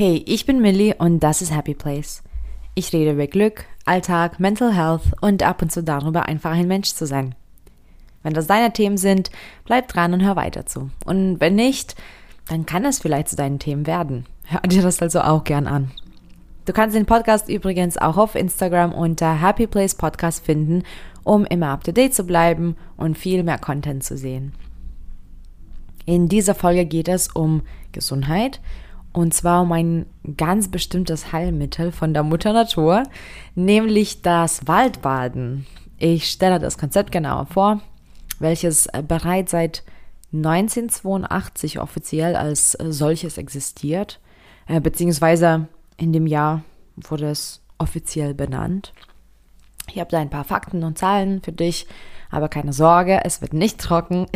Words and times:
Hey, 0.00 0.22
ich 0.26 0.46
bin 0.46 0.60
Millie 0.60 0.94
und 0.94 1.24
das 1.24 1.42
ist 1.42 1.52
Happy 1.52 1.74
Place. 1.74 2.22
Ich 2.76 2.92
rede 2.92 3.14
über 3.14 3.26
Glück, 3.26 3.64
Alltag, 3.84 4.38
Mental 4.38 4.72
Health 4.72 5.02
und 5.20 5.42
ab 5.42 5.60
und 5.60 5.72
zu 5.72 5.82
darüber, 5.82 6.26
einfach 6.26 6.52
ein 6.52 6.68
Mensch 6.68 6.94
zu 6.94 7.04
sein. 7.04 7.34
Wenn 8.22 8.32
das 8.32 8.46
deine 8.46 8.72
Themen 8.72 8.96
sind, 8.96 9.32
bleib 9.64 9.88
dran 9.88 10.12
und 10.14 10.22
hör 10.22 10.36
weiter 10.36 10.66
zu. 10.66 10.90
Und 11.04 11.40
wenn 11.40 11.56
nicht, 11.56 11.96
dann 12.46 12.64
kann 12.64 12.84
es 12.84 13.00
vielleicht 13.00 13.30
zu 13.30 13.34
deinen 13.34 13.58
Themen 13.58 13.88
werden. 13.88 14.26
Hör 14.44 14.60
dir 14.60 14.82
das 14.82 15.02
also 15.02 15.20
auch 15.20 15.42
gern 15.42 15.66
an. 15.66 15.90
Du 16.64 16.72
kannst 16.72 16.94
den 16.94 17.04
Podcast 17.04 17.48
übrigens 17.48 17.98
auch 17.98 18.18
auf 18.18 18.36
Instagram 18.36 18.92
unter 18.92 19.42
Happy 19.42 19.66
Place 19.66 19.96
Podcast 19.96 20.44
finden, 20.44 20.84
um 21.24 21.44
immer 21.44 21.70
up 21.70 21.82
to 21.82 21.90
date 21.90 22.14
zu 22.14 22.22
bleiben 22.22 22.76
und 22.96 23.18
viel 23.18 23.42
mehr 23.42 23.58
Content 23.58 24.04
zu 24.04 24.16
sehen. 24.16 24.52
In 26.06 26.28
dieser 26.28 26.54
Folge 26.54 26.86
geht 26.86 27.08
es 27.08 27.26
um 27.26 27.62
Gesundheit 27.90 28.60
und 29.12 29.34
zwar 29.34 29.62
um 29.62 29.72
ein 29.72 30.06
ganz 30.36 30.70
bestimmtes 30.70 31.32
Heilmittel 31.32 31.92
von 31.92 32.14
der 32.14 32.22
Mutter 32.22 32.52
Natur, 32.52 33.04
nämlich 33.54 34.22
das 34.22 34.66
Waldbaden. 34.66 35.66
Ich 35.98 36.30
stelle 36.30 36.58
das 36.58 36.78
Konzept 36.78 37.10
genauer 37.10 37.46
vor, 37.46 37.80
welches 38.38 38.88
bereits 39.06 39.50
seit 39.50 39.82
1982 40.32 41.80
offiziell 41.80 42.36
als 42.36 42.72
solches 42.72 43.38
existiert, 43.38 44.20
äh, 44.66 44.80
beziehungsweise 44.80 45.68
in 45.96 46.12
dem 46.12 46.26
Jahr 46.26 46.62
wurde 46.96 47.30
es 47.30 47.62
offiziell 47.78 48.34
benannt. 48.34 48.92
Ich 49.90 49.98
habe 49.98 50.10
da 50.10 50.18
ein 50.18 50.30
paar 50.30 50.44
Fakten 50.44 50.84
und 50.84 50.98
Zahlen 50.98 51.42
für 51.42 51.52
dich, 51.52 51.86
aber 52.30 52.48
keine 52.48 52.72
Sorge, 52.72 53.20
es 53.24 53.40
wird 53.40 53.52
nicht 53.52 53.80
trocken. 53.80 54.26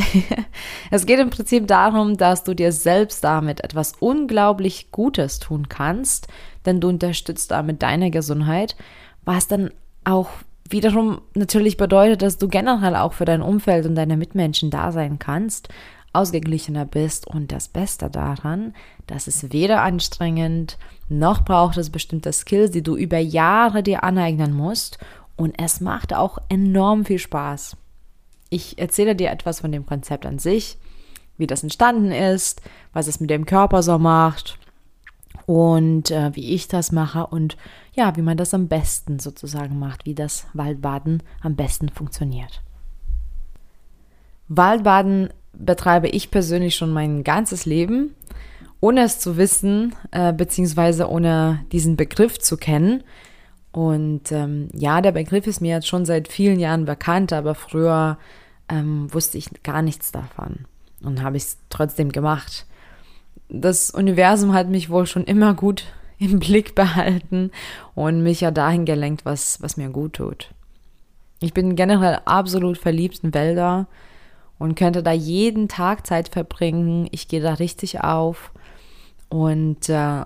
es 0.90 1.06
geht 1.06 1.18
im 1.18 1.30
Prinzip 1.30 1.66
darum, 1.66 2.16
dass 2.16 2.44
du 2.44 2.54
dir 2.54 2.72
selbst 2.72 3.22
damit 3.24 3.62
etwas 3.62 3.92
unglaublich 4.00 4.90
Gutes 4.92 5.38
tun 5.38 5.68
kannst, 5.68 6.28
denn 6.64 6.80
du 6.80 6.88
unterstützt 6.88 7.50
damit 7.50 7.82
deine 7.82 8.10
Gesundheit, 8.10 8.76
was 9.24 9.46
dann 9.46 9.70
auch 10.04 10.30
wiederum 10.68 11.20
natürlich 11.34 11.76
bedeutet, 11.76 12.22
dass 12.22 12.38
du 12.38 12.48
generell 12.48 12.96
auch 12.96 13.12
für 13.12 13.24
dein 13.24 13.42
Umfeld 13.42 13.86
und 13.86 13.94
deine 13.94 14.16
Mitmenschen 14.16 14.70
da 14.70 14.90
sein 14.90 15.18
kannst, 15.18 15.68
ausgeglichener 16.12 16.84
bist 16.84 17.26
und 17.26 17.52
das 17.52 17.68
Beste 17.68 18.10
daran, 18.10 18.74
dass 19.06 19.26
es 19.26 19.52
weder 19.52 19.82
anstrengend 19.82 20.78
noch 21.08 21.44
braucht 21.44 21.76
es 21.76 21.90
bestimmte 21.90 22.32
Skills, 22.32 22.70
die 22.70 22.82
du 22.82 22.96
über 22.96 23.18
Jahre 23.18 23.82
dir 23.82 24.04
aneignen 24.04 24.54
musst 24.54 24.98
und 25.36 25.54
es 25.58 25.80
macht 25.80 26.14
auch 26.14 26.38
enorm 26.48 27.04
viel 27.04 27.18
Spaß. 27.18 27.76
Ich 28.52 28.78
erzähle 28.78 29.16
dir 29.16 29.30
etwas 29.30 29.60
von 29.60 29.72
dem 29.72 29.86
Konzept 29.86 30.26
an 30.26 30.38
sich, 30.38 30.76
wie 31.38 31.46
das 31.46 31.62
entstanden 31.62 32.12
ist, 32.12 32.60
was 32.92 33.06
es 33.06 33.18
mit 33.18 33.30
dem 33.30 33.46
Körper 33.46 33.82
so 33.82 33.98
macht 33.98 34.58
und 35.46 36.10
äh, 36.10 36.36
wie 36.36 36.52
ich 36.52 36.68
das 36.68 36.92
mache 36.92 37.26
und 37.26 37.56
ja, 37.94 38.14
wie 38.14 38.20
man 38.20 38.36
das 38.36 38.52
am 38.52 38.68
besten 38.68 39.18
sozusagen 39.20 39.78
macht, 39.78 40.04
wie 40.04 40.14
das 40.14 40.46
Waldbaden 40.52 41.22
am 41.40 41.56
besten 41.56 41.88
funktioniert. 41.88 42.60
Waldbaden 44.48 45.30
betreibe 45.54 46.08
ich 46.08 46.30
persönlich 46.30 46.76
schon 46.76 46.92
mein 46.92 47.24
ganzes 47.24 47.64
Leben, 47.64 48.14
ohne 48.80 49.00
es 49.04 49.18
zu 49.18 49.38
wissen, 49.38 49.94
äh, 50.10 50.34
beziehungsweise 50.34 51.08
ohne 51.08 51.64
diesen 51.72 51.96
Begriff 51.96 52.38
zu 52.38 52.58
kennen. 52.58 53.02
Und 53.70 54.30
ähm, 54.30 54.68
ja, 54.74 55.00
der 55.00 55.12
Begriff 55.12 55.46
ist 55.46 55.62
mir 55.62 55.76
jetzt 55.76 55.88
schon 55.88 56.04
seit 56.04 56.28
vielen 56.28 56.60
Jahren 56.60 56.84
bekannt, 56.84 57.32
aber 57.32 57.54
früher 57.54 58.18
ähm, 58.68 59.12
wusste 59.12 59.38
ich 59.38 59.62
gar 59.62 59.82
nichts 59.82 60.12
davon 60.12 60.66
und 61.02 61.22
habe 61.22 61.36
es 61.36 61.58
trotzdem 61.70 62.12
gemacht. 62.12 62.66
Das 63.48 63.90
Universum 63.90 64.52
hat 64.52 64.68
mich 64.68 64.90
wohl 64.90 65.06
schon 65.06 65.24
immer 65.24 65.54
gut 65.54 65.84
im 66.18 66.38
Blick 66.38 66.74
behalten 66.74 67.50
und 67.94 68.22
mich 68.22 68.40
ja 68.40 68.50
dahin 68.50 68.84
gelenkt, 68.84 69.24
was, 69.24 69.60
was 69.60 69.76
mir 69.76 69.88
gut 69.88 70.14
tut. 70.14 70.50
Ich 71.40 71.52
bin 71.52 71.74
generell 71.74 72.20
absolut 72.24 72.78
verliebt 72.78 73.20
in 73.24 73.34
Wälder 73.34 73.88
und 74.58 74.76
könnte 74.76 75.02
da 75.02 75.10
jeden 75.10 75.66
Tag 75.66 76.06
Zeit 76.06 76.28
verbringen. 76.28 77.08
Ich 77.10 77.26
gehe 77.26 77.40
da 77.40 77.54
richtig 77.54 78.02
auf. 78.02 78.52
Und 79.28 79.88
äh, 79.88 80.22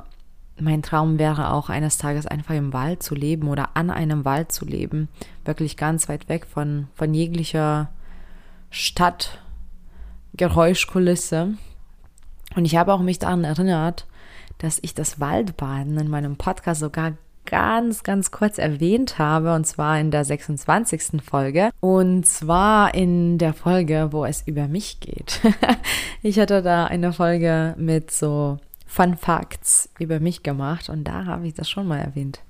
mein 0.60 0.83
Traum 0.83 1.19
wäre 1.19 1.53
auch 1.53 1.71
eines 1.71 1.97
Tages 1.97 2.27
einfach 2.27 2.55
im 2.55 2.75
Wald 2.75 3.03
zu 3.03 3.15
leben 3.15 3.49
oder 3.49 3.71
an 3.75 3.89
einem 3.89 4.27
Wald 4.27 4.53
zu 4.53 4.66
leben. 4.66 5.09
Wirklich 5.47 5.78
ganz 5.78 6.09
weit 6.10 6.28
weg 6.28 6.47
von, 6.47 6.89
von 6.94 7.15
jeglicher 7.15 7.89
Stadt, 8.76 9.38
Geräuschkulisse. 10.34 11.54
Und 12.54 12.64
ich 12.66 12.76
habe 12.76 12.92
auch 12.92 13.00
mich 13.00 13.19
daran 13.19 13.42
erinnert, 13.42 14.06
dass 14.59 14.78
ich 14.82 14.94
das 14.94 15.19
Waldbaden 15.19 15.97
in 15.97 16.09
meinem 16.09 16.37
Podcast 16.37 16.81
sogar 16.81 17.15
ganz, 17.47 18.03
ganz 18.03 18.31
kurz 18.31 18.59
erwähnt 18.59 19.19
habe, 19.19 19.54
und 19.54 19.66
zwar 19.66 19.98
in 19.98 20.10
der 20.10 20.26
26. 20.26 21.22
Folge. 21.25 21.70
Und 21.81 22.26
zwar 22.26 22.94
in 22.94 23.38
der 23.38 23.54
Folge, 23.54 24.09
wo 24.10 24.26
es 24.26 24.47
über 24.47 24.69
mich 24.69 25.00
geht. 25.00 25.41
ich 26.22 26.38
hatte 26.38 26.60
da 26.60 26.84
eine 26.84 27.15
Folge 27.15 27.75
mit 27.78 28.10
so 28.10 28.59
Fun 28.86 29.16
Facts 29.16 29.88
über 29.98 30.20
mich 30.20 30.42
gemacht 30.42 30.91
und 30.91 31.04
da 31.04 31.25
habe 31.25 31.47
ich 31.47 31.54
das 31.54 31.70
schon 31.70 31.86
mal 31.86 31.98
erwähnt. 31.98 32.41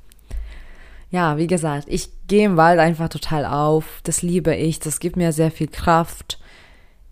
Ja, 1.11 1.37
wie 1.39 1.47
gesagt, 1.47 1.87
ich 1.89 2.11
gehe 2.27 2.47
im 2.47 2.56
Wald 2.56 2.81
einfach 2.81 3.09
total 3.09 3.44
auf. 3.44 4.00
Das 4.03 4.22
liebe 4.22 4.55
ich. 4.55 4.81
Das 4.81 4.99
gibt 4.99 5.17
mir 5.17 5.33
sehr 5.33 5.50
viel 5.50 5.69
Kraft. 5.69 6.39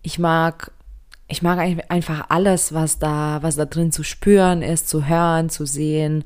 Ich 0.01 0.19
mag 0.19 0.71
ich 1.27 1.41
mag 1.41 1.57
einfach 1.89 2.25
alles, 2.29 2.73
was 2.73 2.99
da, 2.99 3.39
was 3.41 3.55
da 3.55 3.65
drin 3.65 3.91
zu 3.91 4.03
spüren 4.03 4.61
ist, 4.61 4.87
zu 4.87 5.07
hören, 5.07 5.49
zu 5.49 5.65
sehen 5.65 6.23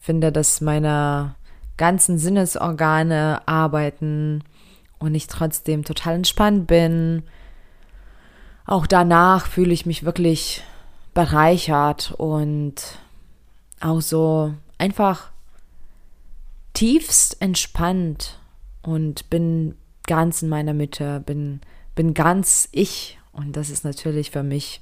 finde, 0.00 0.32
dass 0.32 0.60
meine 0.60 1.34
ganzen 1.76 2.18
Sinnesorgane 2.18 3.42
arbeiten 3.46 4.42
und 4.98 5.14
ich 5.14 5.26
trotzdem 5.26 5.84
total 5.84 6.14
entspannt 6.14 6.66
bin. 6.66 7.22
Auch 8.66 8.86
danach 8.86 9.46
fühle 9.46 9.72
ich 9.72 9.86
mich 9.86 10.04
wirklich 10.04 10.64
bereichert 11.14 12.12
und 12.16 12.74
auch 13.80 14.00
so 14.00 14.54
einfach 14.78 15.30
tiefst 16.78 17.42
entspannt 17.42 18.38
und 18.82 19.28
bin 19.30 19.74
ganz 20.06 20.42
in 20.42 20.48
meiner 20.48 20.74
Mitte, 20.74 21.20
bin, 21.26 21.60
bin 21.96 22.14
ganz 22.14 22.68
ich. 22.70 23.18
Und 23.32 23.56
das 23.56 23.68
ist 23.68 23.82
natürlich 23.82 24.30
für 24.30 24.44
mich 24.44 24.80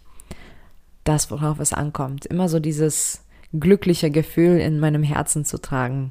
das, 1.05 1.31
worauf 1.31 1.59
es 1.59 1.73
ankommt. 1.73 2.27
Immer 2.27 2.51
so 2.51 2.61
dieses 2.61 3.25
glückliche 3.59 4.11
Gefühl 4.11 4.59
in 4.59 4.79
meinem 4.79 5.03
Herzen 5.03 5.47
zu 5.47 5.59
tragen. 5.59 6.11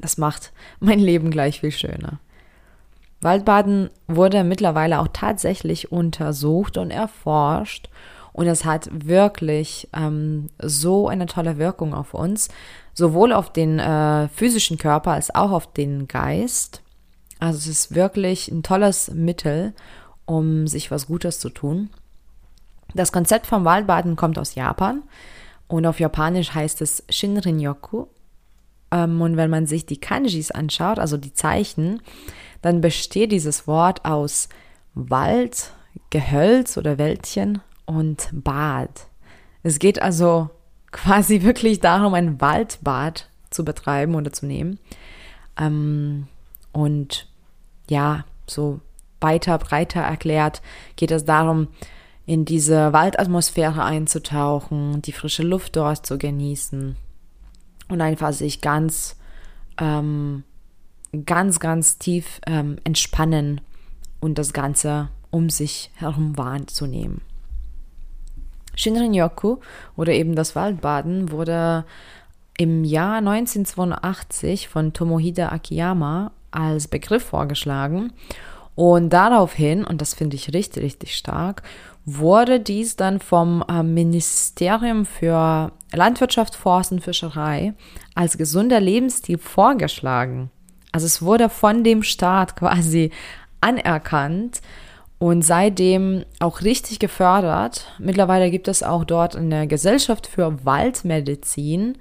Das 0.00 0.18
macht 0.18 0.52
mein 0.80 0.98
Leben 0.98 1.30
gleich 1.30 1.60
viel 1.60 1.70
schöner. 1.70 2.18
Waldbaden 3.20 3.90
wurde 4.08 4.42
mittlerweile 4.42 4.98
auch 4.98 5.08
tatsächlich 5.12 5.92
untersucht 5.92 6.78
und 6.78 6.90
erforscht 6.90 7.90
und 8.34 8.48
es 8.48 8.64
hat 8.64 8.88
wirklich 8.92 9.88
ähm, 9.92 10.50
so 10.60 11.06
eine 11.06 11.26
tolle 11.26 11.56
Wirkung 11.56 11.94
auf 11.94 12.14
uns, 12.14 12.48
sowohl 12.92 13.32
auf 13.32 13.52
den 13.52 13.78
äh, 13.78 14.26
physischen 14.26 14.76
Körper 14.76 15.12
als 15.12 15.32
auch 15.32 15.52
auf 15.52 15.72
den 15.72 16.08
Geist. 16.08 16.82
Also 17.38 17.58
es 17.58 17.66
ist 17.68 17.94
wirklich 17.94 18.48
ein 18.48 18.64
tolles 18.64 19.12
Mittel, 19.12 19.72
um 20.26 20.66
sich 20.66 20.90
was 20.90 21.06
Gutes 21.06 21.38
zu 21.38 21.48
tun. 21.48 21.90
Das 22.92 23.12
Konzept 23.12 23.46
vom 23.46 23.64
Waldbaden 23.64 24.16
kommt 24.16 24.36
aus 24.36 24.56
Japan. 24.56 25.04
Und 25.68 25.86
auf 25.86 26.00
Japanisch 26.00 26.54
heißt 26.54 26.82
es 26.82 27.04
Shinrin-yoku. 27.08 28.06
Ähm, 28.90 29.20
und 29.20 29.36
wenn 29.36 29.48
man 29.48 29.66
sich 29.66 29.86
die 29.86 30.00
Kanjis 30.00 30.50
anschaut, 30.50 30.98
also 30.98 31.16
die 31.18 31.34
Zeichen, 31.34 32.02
dann 32.62 32.80
besteht 32.80 33.30
dieses 33.30 33.68
Wort 33.68 34.04
aus 34.04 34.48
Wald, 34.94 35.70
Gehölz 36.10 36.76
oder 36.76 36.98
Wäldchen 36.98 37.60
und 37.86 38.28
Bad. 38.32 39.06
Es 39.62 39.78
geht 39.78 40.00
also 40.00 40.50
quasi 40.92 41.42
wirklich 41.42 41.80
darum, 41.80 42.14
ein 42.14 42.40
Waldbad 42.40 43.28
zu 43.50 43.64
betreiben 43.64 44.14
oder 44.14 44.32
zu 44.32 44.46
nehmen. 44.46 44.78
Ähm, 45.58 46.28
und 46.72 47.28
ja, 47.88 48.24
so 48.46 48.80
weiter, 49.20 49.58
breiter 49.58 50.00
erklärt 50.00 50.60
geht 50.96 51.10
es 51.10 51.24
darum, 51.24 51.68
in 52.26 52.44
diese 52.44 52.92
Waldatmosphäre 52.92 53.84
einzutauchen, 53.84 55.02
die 55.02 55.12
frische 55.12 55.42
Luft 55.42 55.76
dort 55.76 56.06
zu 56.06 56.18
genießen 56.18 56.96
und 57.88 58.00
einfach 58.00 58.32
sich 58.32 58.60
ganz, 58.60 59.16
ähm, 59.78 60.44
ganz, 61.26 61.60
ganz 61.60 61.98
tief 61.98 62.40
ähm, 62.46 62.78
entspannen 62.84 63.60
und 64.20 64.38
das 64.38 64.52
Ganze 64.52 65.10
um 65.30 65.50
sich 65.50 65.90
herum 65.96 66.38
wahrzunehmen. 66.38 67.20
Shinrin-yoku 68.76 69.58
oder 69.96 70.12
eben 70.12 70.34
das 70.34 70.56
Waldbaden 70.56 71.30
wurde 71.30 71.84
im 72.56 72.84
Jahr 72.84 73.18
1982 73.18 74.68
von 74.68 74.92
Tomohide 74.92 75.50
Akiyama 75.50 76.30
als 76.50 76.88
Begriff 76.88 77.24
vorgeschlagen 77.24 78.12
und 78.74 79.10
daraufhin, 79.10 79.84
und 79.84 80.00
das 80.00 80.14
finde 80.14 80.36
ich 80.36 80.52
richtig, 80.52 80.82
richtig 80.82 81.16
stark, 81.16 81.62
wurde 82.04 82.60
dies 82.60 82.96
dann 82.96 83.20
vom 83.20 83.64
äh, 83.68 83.82
Ministerium 83.82 85.06
für 85.06 85.72
Landwirtschaft, 85.92 86.54
Forst 86.54 86.92
und 86.92 87.02
Fischerei 87.02 87.74
als 88.14 88.36
gesunder 88.36 88.80
Lebensstil 88.80 89.38
vorgeschlagen. 89.38 90.50
Also 90.92 91.06
es 91.06 91.22
wurde 91.22 91.48
von 91.48 91.84
dem 91.84 92.02
Staat 92.02 92.56
quasi 92.56 93.10
anerkannt 93.60 94.60
und 95.18 95.42
seitdem 95.42 96.24
auch 96.40 96.62
richtig 96.62 96.98
gefördert. 96.98 97.86
Mittlerweile 97.98 98.50
gibt 98.50 98.68
es 98.68 98.82
auch 98.82 99.04
dort 99.04 99.36
eine 99.36 99.66
Gesellschaft 99.66 100.26
für 100.26 100.64
Waldmedizin, 100.64 101.98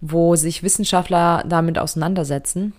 wo 0.00 0.36
sich 0.36 0.62
Wissenschaftler 0.62 1.44
damit 1.46 1.78
auseinandersetzen. 1.78 2.72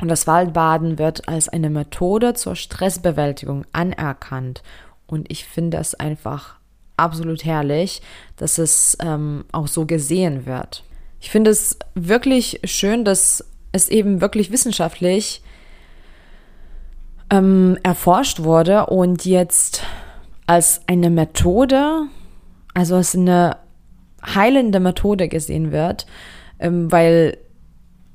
Und 0.00 0.08
das 0.08 0.26
Waldbaden 0.26 0.98
wird 0.98 1.28
als 1.28 1.48
eine 1.48 1.70
Methode 1.70 2.34
zur 2.34 2.56
Stressbewältigung 2.56 3.64
anerkannt. 3.72 4.62
Und 5.06 5.30
ich 5.30 5.44
finde 5.44 5.76
es 5.76 5.94
einfach 5.94 6.56
absolut 6.96 7.44
herrlich, 7.44 8.02
dass 8.36 8.58
es 8.58 8.96
ähm, 9.00 9.44
auch 9.52 9.68
so 9.68 9.86
gesehen 9.86 10.46
wird. 10.46 10.84
Ich 11.20 11.30
finde 11.30 11.50
es 11.50 11.78
wirklich 11.94 12.60
schön, 12.64 13.04
dass 13.04 13.44
es 13.72 13.88
eben 13.88 14.20
wirklich 14.20 14.50
wissenschaftlich 14.50 15.42
ähm, 17.32 17.78
erforscht 17.82 18.42
wurde 18.42 18.86
und 18.86 19.24
jetzt 19.24 19.82
als 20.46 20.82
eine 20.86 21.08
Methode, 21.08 22.02
also 22.74 22.96
als 22.96 23.16
eine 23.16 23.56
heilende 24.24 24.80
Methode 24.80 25.28
gesehen 25.28 25.72
wird, 25.72 26.06
ähm, 26.60 26.92
weil 26.92 27.38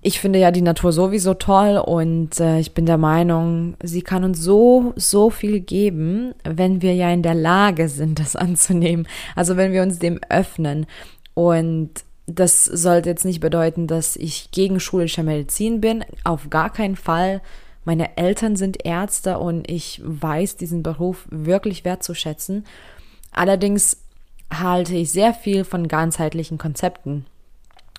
ich 0.03 0.19
finde 0.19 0.37
ja 0.37 0.51
die 0.51 0.61
Natur 0.61 0.93
sowieso 0.93 1.33
toll 1.33 1.81
und 1.83 2.39
äh, 2.39 2.59
ich 2.59 2.75
bin 2.75 2.85
der 2.85 2.99
Meinung, 2.99 3.75
sie 3.81 4.03
kann 4.03 4.23
uns 4.23 4.39
so, 4.39 4.93
so 4.95 5.31
viel 5.31 5.61
geben, 5.61 6.35
wenn 6.43 6.83
wir 6.83 6.93
ja 6.93 7.09
in 7.09 7.23
der 7.23 7.33
Lage 7.33 7.89
sind, 7.89 8.19
das 8.19 8.35
anzunehmen. 8.35 9.07
Also 9.35 9.57
wenn 9.57 9.73
wir 9.73 9.81
uns 9.81 9.97
dem 9.97 10.19
öffnen. 10.29 10.85
Und 11.33 11.89
das 12.27 12.65
sollte 12.65 13.09
jetzt 13.09 13.25
nicht 13.25 13.39
bedeuten, 13.39 13.87
dass 13.87 14.15
ich 14.15 14.51
gegen 14.51 14.79
schulische 14.79 15.23
Medizin 15.23 15.81
bin. 15.81 16.05
Auf 16.23 16.51
gar 16.51 16.71
keinen 16.71 16.95
Fall. 16.95 17.41
Meine 17.87 18.17
Eltern 18.17 18.57
sind 18.57 18.85
Ärzte 18.85 19.39
und 19.39 19.71
ich 19.71 20.01
weiß 20.03 20.57
diesen 20.57 20.83
Beruf 20.83 21.25
wirklich 21.31 21.85
wertzuschätzen. 21.85 22.65
Allerdings 23.31 24.01
halte 24.53 24.93
ich 24.93 25.09
sehr 25.09 25.33
viel 25.33 25.63
von 25.63 25.87
ganzheitlichen 25.87 26.57
Konzepten. 26.57 27.25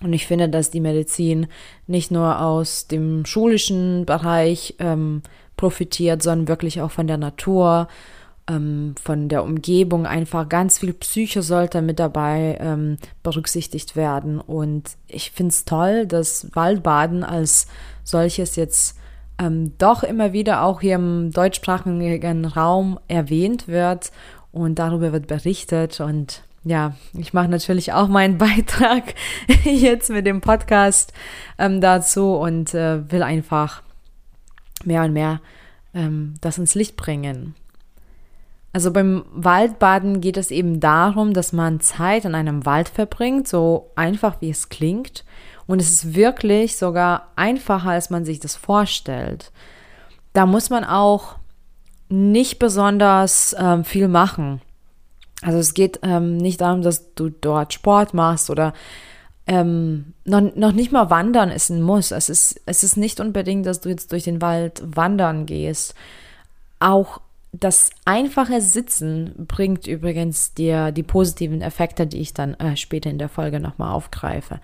Und 0.03 0.13
ich 0.13 0.27
finde, 0.27 0.47
dass 0.47 0.69
die 0.69 0.79
Medizin 0.79 1.47
nicht 1.87 2.11
nur 2.11 2.39
aus 2.39 2.85
dem 2.85 3.25
schulischen 3.25 4.05
Bereich 4.05 4.75
ähm, 4.77 5.23
profitiert, 5.57 6.21
sondern 6.21 6.47
wirklich 6.47 6.81
auch 6.81 6.91
von 6.91 7.07
der 7.07 7.17
Natur, 7.17 7.87
ähm, 8.47 8.93
von 9.01 9.27
der 9.27 9.43
Umgebung. 9.43 10.05
Einfach 10.05 10.47
ganz 10.47 10.77
viel 10.77 10.93
Psyche 10.93 11.41
sollte 11.41 11.81
mit 11.81 11.97
dabei 11.97 12.59
ähm, 12.61 12.99
berücksichtigt 13.23 13.95
werden. 13.95 14.39
Und 14.39 14.91
ich 15.07 15.31
finde 15.31 15.49
es 15.49 15.65
toll, 15.65 16.05
dass 16.05 16.47
Waldbaden 16.53 17.23
als 17.23 17.65
solches 18.03 18.55
jetzt 18.55 18.98
ähm, 19.39 19.73
doch 19.77 20.03
immer 20.03 20.33
wieder 20.33 20.63
auch 20.63 20.81
hier 20.81 20.95
im 20.95 21.31
deutschsprachigen 21.31 22.45
Raum 22.45 22.99
erwähnt 23.07 23.67
wird 23.67 24.11
und 24.51 24.79
darüber 24.79 25.11
wird 25.11 25.27
berichtet 25.27 25.99
und 26.01 26.43
ja, 26.65 26.93
ich 27.17 27.33
mache 27.33 27.47
natürlich 27.47 27.93
auch 27.93 28.09
meinen 28.09 28.37
Beitrag 28.37 29.15
jetzt 29.63 30.09
mit 30.09 30.27
dem 30.27 30.41
Podcast 30.41 31.13
ähm, 31.57 31.81
dazu 31.81 32.35
und 32.35 32.73
äh, 32.73 33.09
will 33.11 33.23
einfach 33.23 33.81
mehr 34.83 35.03
und 35.03 35.13
mehr 35.13 35.39
ähm, 35.93 36.35
das 36.41 36.57
ins 36.57 36.75
Licht 36.75 36.97
bringen. 36.97 37.55
Also 38.71 38.91
beim 38.91 39.25
Waldbaden 39.33 40.21
geht 40.21 40.37
es 40.37 40.51
eben 40.51 40.79
darum, 40.79 41.33
dass 41.33 41.53
man 41.53 41.79
Zeit 41.79 42.25
in 42.25 42.35
einem 42.35 42.65
Wald 42.65 42.87
verbringt, 42.87 43.47
so 43.47 43.91
einfach 43.95 44.41
wie 44.41 44.51
es 44.51 44.69
klingt. 44.69 45.23
Und 45.69 45.79
es 45.79 45.91
ist 45.91 46.15
wirklich 46.15 46.77
sogar 46.77 47.27
einfacher, 47.35 47.91
als 47.91 48.09
man 48.09 48.25
sich 48.25 48.39
das 48.39 48.55
vorstellt. 48.55 49.51
Da 50.33 50.47
muss 50.47 50.71
man 50.71 50.83
auch 50.83 51.35
nicht 52.09 52.57
besonders 52.57 53.55
ähm, 53.55 53.83
viel 53.83 54.07
machen. 54.07 54.61
Also 55.43 55.59
es 55.59 55.75
geht 55.75 55.99
ähm, 56.01 56.37
nicht 56.37 56.59
darum, 56.61 56.81
dass 56.81 57.13
du 57.13 57.29
dort 57.29 57.71
Sport 57.71 58.15
machst 58.15 58.49
oder 58.49 58.73
ähm, 59.45 60.15
noch, 60.25 60.41
noch 60.55 60.71
nicht 60.71 60.91
mal 60.91 61.11
wandern 61.11 61.51
ist 61.51 61.69
ein 61.69 61.83
Muss. 61.83 62.09
Es 62.09 62.29
ist, 62.29 62.59
es 62.65 62.83
ist 62.83 62.97
nicht 62.97 63.19
unbedingt, 63.19 63.67
dass 63.67 63.79
du 63.79 63.89
jetzt 63.89 64.11
durch 64.11 64.23
den 64.23 64.41
Wald 64.41 64.81
wandern 64.83 65.45
gehst. 65.45 65.93
Auch 66.79 67.21
das 67.51 67.91
einfache 68.05 68.59
Sitzen 68.61 69.45
bringt 69.47 69.85
übrigens 69.85 70.55
dir 70.55 70.91
die 70.91 71.03
positiven 71.03 71.61
Effekte, 71.61 72.07
die 72.07 72.21
ich 72.21 72.33
dann 72.33 72.55
äh, 72.55 72.75
später 72.75 73.11
in 73.11 73.19
der 73.19 73.29
Folge 73.29 73.59
nochmal 73.59 73.93
aufgreife. 73.93 74.61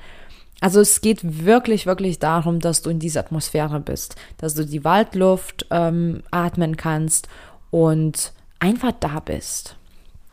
Also 0.61 0.79
es 0.79 1.01
geht 1.01 1.45
wirklich, 1.45 1.85
wirklich 1.85 2.19
darum, 2.19 2.59
dass 2.59 2.81
du 2.81 2.89
in 2.89 2.99
dieser 2.99 3.19
Atmosphäre 3.19 3.79
bist, 3.79 4.15
dass 4.37 4.53
du 4.53 4.65
die 4.65 4.83
Waldluft 4.83 5.67
ähm, 5.69 6.23
atmen 6.31 6.77
kannst 6.77 7.27
und 7.71 8.31
einfach 8.59 8.93
da 8.99 9.19
bist. 9.19 9.75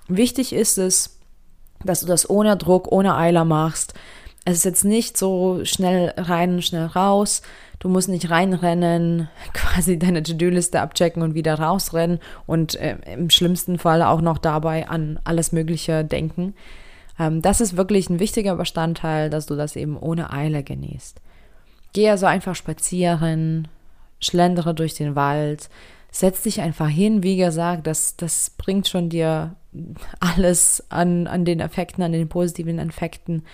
Wichtig 0.09 0.53
ist 0.53 0.79
es, 0.79 1.19
dass 1.85 2.01
du 2.01 2.07
das 2.07 2.29
ohne 2.29 2.57
Druck, 2.57 2.91
ohne 2.91 3.17
Eiler 3.17 3.45
machst. 3.45 3.95
Es 4.45 4.59
ist 4.59 4.65
jetzt 4.65 4.85
nicht 4.85 5.17
so 5.17 5.61
schnell 5.65 6.13
rein, 6.17 6.63
schnell 6.63 6.87
raus. 6.87 7.43
Du 7.79 7.89
musst 7.89 8.09
nicht 8.09 8.31
reinrennen, 8.31 9.29
quasi 9.53 9.99
deine 9.99 10.23
To-Do-Liste 10.23 10.81
abchecken 10.81 11.23
und 11.23 11.35
wieder 11.35 11.55
rausrennen 11.55 12.21
und 12.47 12.77
äh, 12.77 12.97
im 13.13 13.31
schlimmsten 13.31 13.79
Fall 13.79 14.03
auch 14.03 14.21
noch 14.21 14.39
dabei 14.39 14.89
an 14.89 15.19
alles 15.25 15.53
Mögliche 15.53 16.05
denken. 16.05 16.55
Ähm, 17.19 17.43
das 17.43 17.61
ist 17.61 17.77
wirklich 17.77 18.11
ein 18.11 18.21
wichtiger 18.21 18.57
Bestandteil, 18.57 19.31
dass 19.31 19.47
du 19.47 19.57
das 19.57 19.77
eben 19.77 19.97
ohne 19.97 20.33
Eile 20.33 20.63
genießt. 20.63 21.21
Geh 21.93 22.09
also 22.09 22.27
einfach 22.27 22.55
spazieren, 22.55 23.69
schlendere 24.21 24.75
durch 24.75 24.95
den 24.95 25.15
Wald, 25.15 25.69
setz 26.11 26.43
dich 26.43 26.61
einfach 26.61 26.89
hin, 26.89 27.23
wie 27.23 27.37
gesagt, 27.37 27.87
das, 27.87 28.17
das 28.17 28.51
bringt 28.51 28.89
schon 28.89 29.09
dir 29.09 29.57
alles 30.21 30.85
an, 30.91 31.27
an 31.27 31.45
den 31.45 31.61
Effekten, 31.61 32.03
an 32.03 32.13
den 32.13 32.29
positiven 32.29 32.79
Effekten. 32.79 33.45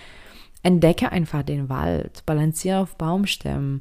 Entdecke 0.62 1.12
einfach 1.12 1.44
den 1.44 1.68
Wald, 1.68 2.26
balanciere 2.26 2.80
auf 2.80 2.96
Baumstämmen. 2.96 3.80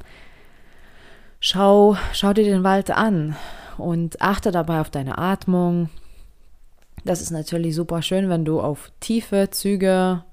Schau, 1.39 1.97
schau 2.13 2.33
dir 2.33 2.43
den 2.43 2.63
Wald 2.63 2.91
an 2.91 3.35
und 3.77 4.21
achte 4.21 4.51
dabei 4.51 4.79
auf 4.79 4.89
deine 4.89 5.17
Atmung. 5.17 5.89
Das 7.05 7.21
ist 7.21 7.31
natürlich 7.31 7.75
super 7.75 8.01
schön, 8.01 8.29
wenn 8.29 8.45
du 8.45 8.59
auf 8.59 8.91
tiefe 8.99 9.49
Züge 9.51 10.23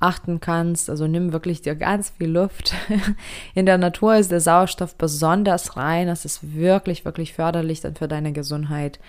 achten 0.00 0.40
kannst. 0.40 0.90
Also 0.90 1.06
nimm 1.06 1.32
wirklich 1.32 1.62
dir 1.62 1.74
ganz 1.74 2.10
viel 2.10 2.30
Luft. 2.30 2.74
In 3.54 3.66
der 3.66 3.78
Natur 3.78 4.16
ist 4.16 4.30
der 4.30 4.40
Sauerstoff 4.40 4.94
besonders 4.96 5.76
rein. 5.76 6.06
Das 6.06 6.24
ist 6.24 6.54
wirklich, 6.54 7.04
wirklich 7.04 7.32
förderlich 7.32 7.80
dann 7.80 7.96
für 7.96 8.08
deine 8.08 8.32
Gesundheit. 8.32 9.00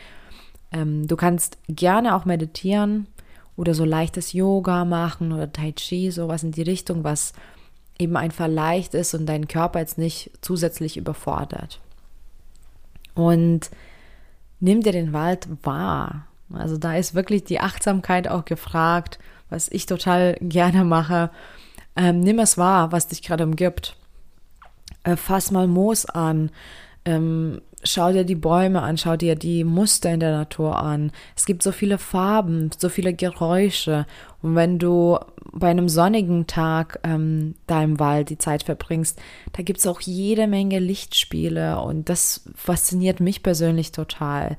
Ähm, 0.72 1.08
du 1.08 1.16
kannst 1.16 1.58
gerne 1.68 2.16
auch 2.16 2.26
meditieren 2.26 3.08
oder 3.56 3.74
so 3.74 3.86
leichtes 3.86 4.34
Yoga 4.34 4.86
machen 4.86 5.32
oder 5.32 5.52
Tai 5.52 5.74
Chi, 5.74 6.12
sowas 6.12 6.44
in 6.44 6.52
die 6.52 6.62
Richtung, 6.62 7.04
was 7.04 7.34
eben 8.00 8.16
einfach 8.16 8.48
leicht 8.48 8.94
ist 8.94 9.14
und 9.14 9.26
deinen 9.26 9.48
Körper 9.48 9.80
jetzt 9.80 9.98
nicht 9.98 10.32
zusätzlich 10.42 10.96
überfordert. 10.96 11.80
Und 13.14 13.70
nimm 14.62 14.82
dir 14.82 14.94
den 14.94 15.12
Wald 15.12 15.48
wahr. 15.64 16.26
Also 16.54 16.78
da 16.78 16.96
ist 16.96 17.16
wirklich 17.16 17.44
die 17.44 17.60
Achtsamkeit 17.60 18.28
auch 18.28 18.46
gefragt, 18.46 19.20
was 19.50 19.70
ich 19.70 19.86
total 19.86 20.36
gerne 20.42 20.84
mache. 20.84 21.30
Ähm, 21.96 22.20
nimm 22.22 22.40
es 22.40 22.58
wahr, 22.58 22.92
was 22.92 23.08
dich 23.08 23.22
gerade 23.22 23.44
umgibt. 23.44 23.96
Äh, 25.04 25.16
fass 25.16 25.52
mal 25.52 25.68
Moos 25.68 26.06
an. 26.06 26.52
Ähm, 27.06 27.62
schau 27.84 28.12
dir 28.12 28.24
die 28.24 28.36
Bäume 28.36 28.82
an, 28.82 28.98
schau 28.98 29.16
dir 29.16 29.36
die 29.36 29.64
Muster 29.64 30.12
in 30.12 30.20
der 30.20 30.32
Natur 30.32 30.78
an. 30.78 31.12
Es 31.36 31.46
gibt 31.46 31.64
so 31.64 31.72
viele 31.72 31.98
Farben, 31.98 32.72
so 32.78 32.90
viele 32.90 33.14
Geräusche. 33.14 34.06
Und 34.42 34.56
wenn 34.56 34.80
du 34.80 35.18
bei 35.52 35.70
einem 35.70 35.90
sonnigen 35.90 36.48
Tag 36.48 37.00
ähm, 37.04 37.56
da 37.68 37.82
im 37.82 38.00
Wald 38.00 38.30
die 38.30 38.38
Zeit 38.38 38.64
verbringst, 38.64 39.20
da 39.54 39.64
gibt 39.64 39.80
es 39.80 39.88
auch 39.88 40.02
jede 40.02 40.48
Menge 40.48 40.80
Lichtspiele 40.80 41.80
und 41.82 42.10
das 42.10 42.50
fasziniert 42.56 43.20
mich 43.20 43.44
persönlich 43.44 43.92
total. 43.92 44.58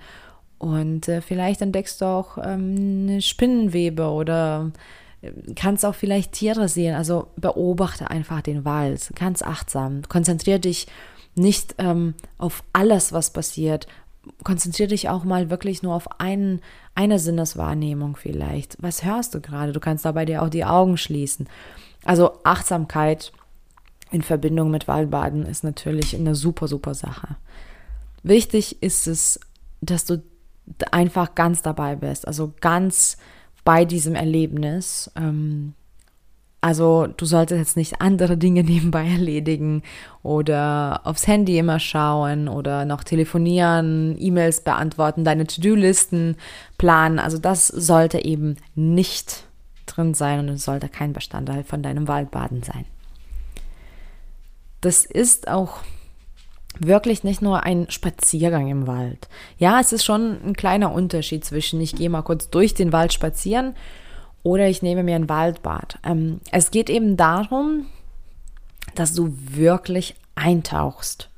Und 0.60 1.08
äh, 1.08 1.22
vielleicht 1.22 1.62
entdeckst 1.62 2.02
du 2.02 2.04
auch 2.04 2.36
ähm, 2.36 3.06
eine 3.08 3.22
Spinnenwebe 3.22 4.10
oder 4.10 4.70
äh, 5.22 5.32
kannst 5.56 5.86
auch 5.86 5.94
vielleicht 5.94 6.32
Tiere 6.32 6.68
sehen. 6.68 6.94
Also 6.94 7.28
beobachte 7.36 8.10
einfach 8.10 8.42
den 8.42 8.66
Wald 8.66 9.10
ganz 9.16 9.40
achtsam. 9.40 10.02
Konzentriere 10.06 10.60
dich 10.60 10.86
nicht 11.34 11.76
ähm, 11.78 12.12
auf 12.36 12.62
alles, 12.74 13.14
was 13.14 13.30
passiert. 13.30 13.86
Konzentriere 14.44 14.90
dich 14.90 15.08
auch 15.08 15.24
mal 15.24 15.48
wirklich 15.48 15.82
nur 15.82 15.94
auf 15.94 16.20
einen, 16.20 16.60
eine 16.94 17.18
Sinneswahrnehmung 17.18 18.16
vielleicht. 18.16 18.76
Was 18.82 19.02
hörst 19.02 19.34
du 19.34 19.40
gerade? 19.40 19.72
Du 19.72 19.80
kannst 19.80 20.04
dabei 20.04 20.26
dir 20.26 20.42
auch 20.42 20.50
die 20.50 20.66
Augen 20.66 20.98
schließen. 20.98 21.48
Also 22.04 22.32
Achtsamkeit 22.44 23.32
in 24.10 24.20
Verbindung 24.20 24.70
mit 24.70 24.88
Waldbaden 24.88 25.46
ist 25.46 25.64
natürlich 25.64 26.14
eine 26.14 26.34
super, 26.34 26.68
super 26.68 26.92
Sache. 26.92 27.36
Wichtig 28.22 28.82
ist 28.82 29.06
es, 29.06 29.40
dass 29.80 30.04
du 30.04 30.22
einfach 30.90 31.34
ganz 31.34 31.62
dabei 31.62 31.96
bist, 31.96 32.26
also 32.26 32.52
ganz 32.60 33.16
bei 33.64 33.84
diesem 33.84 34.14
Erlebnis. 34.14 35.10
Ähm, 35.16 35.74
also 36.62 37.06
du 37.06 37.24
solltest 37.24 37.58
jetzt 37.58 37.76
nicht 37.76 38.00
andere 38.00 38.36
Dinge 38.36 38.62
nebenbei 38.64 39.06
erledigen 39.06 39.82
oder 40.22 41.00
aufs 41.04 41.26
Handy 41.26 41.58
immer 41.58 41.78
schauen 41.78 42.48
oder 42.48 42.84
noch 42.84 43.04
telefonieren, 43.04 44.16
E-Mails 44.18 44.62
beantworten, 44.62 45.24
deine 45.24 45.46
To-Do-Listen 45.46 46.36
planen. 46.78 47.18
Also 47.18 47.38
das 47.38 47.68
sollte 47.68 48.24
eben 48.24 48.56
nicht 48.74 49.44
drin 49.86 50.14
sein 50.14 50.40
und 50.40 50.48
es 50.50 50.64
sollte 50.64 50.88
kein 50.88 51.12
Bestandteil 51.12 51.64
von 51.64 51.82
deinem 51.82 52.08
Waldbaden 52.08 52.62
sein. 52.62 52.84
Das 54.80 55.04
ist 55.04 55.48
auch 55.48 55.78
wirklich 56.80 57.24
nicht 57.24 57.42
nur 57.42 57.62
ein 57.62 57.90
Spaziergang 57.90 58.68
im 58.68 58.86
Wald. 58.86 59.28
Ja, 59.58 59.80
es 59.80 59.92
ist 59.92 60.04
schon 60.04 60.38
ein 60.44 60.54
kleiner 60.54 60.92
Unterschied 60.92 61.44
zwischen 61.44 61.80
ich 61.80 61.94
gehe 61.94 62.10
mal 62.10 62.22
kurz 62.22 62.50
durch 62.50 62.74
den 62.74 62.92
Wald 62.92 63.12
spazieren 63.12 63.74
oder 64.42 64.68
ich 64.68 64.82
nehme 64.82 65.02
mir 65.02 65.16
ein 65.16 65.28
Waldbad. 65.28 65.98
Ähm, 66.04 66.40
es 66.50 66.70
geht 66.70 66.90
eben 66.90 67.16
darum, 67.16 67.86
dass 68.94 69.14
du 69.14 69.34
wirklich 69.36 70.16
eintauchst. 70.34 71.28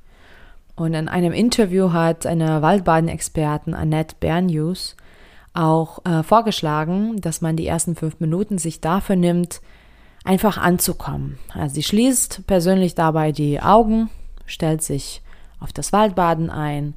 Und 0.74 0.94
in 0.94 1.08
einem 1.08 1.32
Interview 1.32 1.92
hat 1.92 2.24
eine 2.24 2.62
Waldbaden-Expertin 2.62 3.74
Annette 3.74 4.16
Bernius 4.18 4.96
auch 5.54 6.04
äh, 6.06 6.22
vorgeschlagen, 6.22 7.20
dass 7.20 7.40
man 7.40 7.56
die 7.56 7.66
ersten 7.66 7.94
fünf 7.94 8.20
Minuten 8.20 8.56
sich 8.58 8.80
dafür 8.80 9.16
nimmt, 9.16 9.60
einfach 10.24 10.56
anzukommen. 10.56 11.38
Also 11.52 11.74
sie 11.74 11.82
schließt 11.82 12.46
persönlich 12.46 12.94
dabei 12.94 13.32
die 13.32 13.60
Augen, 13.60 14.08
stellt 14.46 14.82
sich 14.82 15.22
auf 15.62 15.72
das 15.72 15.92
Waldbaden 15.92 16.50
ein 16.50 16.94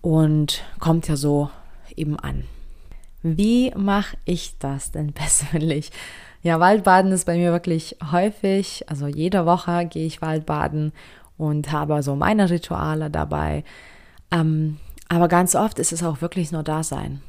und 0.00 0.62
kommt 0.78 1.08
ja 1.08 1.16
so 1.16 1.50
eben 1.94 2.18
an. 2.18 2.44
Wie 3.22 3.72
mache 3.76 4.16
ich 4.24 4.58
das 4.58 4.92
denn 4.92 5.12
persönlich? 5.14 5.90
Ja, 6.42 6.60
Waldbaden 6.60 7.10
ist 7.12 7.24
bei 7.24 7.36
mir 7.36 7.50
wirklich 7.50 7.96
häufig, 8.12 8.84
also 8.88 9.06
jede 9.06 9.46
Woche 9.46 9.86
gehe 9.86 10.06
ich 10.06 10.22
Waldbaden 10.22 10.92
und 11.38 11.72
habe 11.72 12.02
so 12.02 12.14
meine 12.14 12.50
Rituale 12.50 13.10
dabei. 13.10 13.64
Ähm, 14.30 14.78
aber 15.08 15.28
ganz 15.28 15.54
oft 15.54 15.78
ist 15.78 15.92
es 15.92 16.02
auch 16.02 16.20
wirklich 16.20 16.52
nur 16.52 16.62
Dasein. 16.62 17.20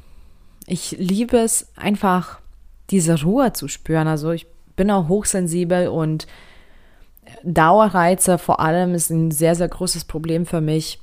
Ich 0.66 0.92
liebe 0.92 1.38
es 1.38 1.72
einfach, 1.76 2.40
diese 2.90 3.22
Ruhe 3.22 3.52
zu 3.52 3.68
spüren. 3.68 4.06
Also 4.06 4.30
ich 4.30 4.46
bin 4.76 4.90
auch 4.90 5.08
hochsensibel 5.08 5.88
und 5.88 6.26
Dauerreize 7.44 8.38
vor 8.38 8.60
allem 8.60 8.94
ist 8.94 9.10
ein 9.10 9.30
sehr, 9.30 9.54
sehr 9.54 9.68
großes 9.68 10.04
Problem 10.04 10.46
für 10.46 10.60
mich. 10.60 11.00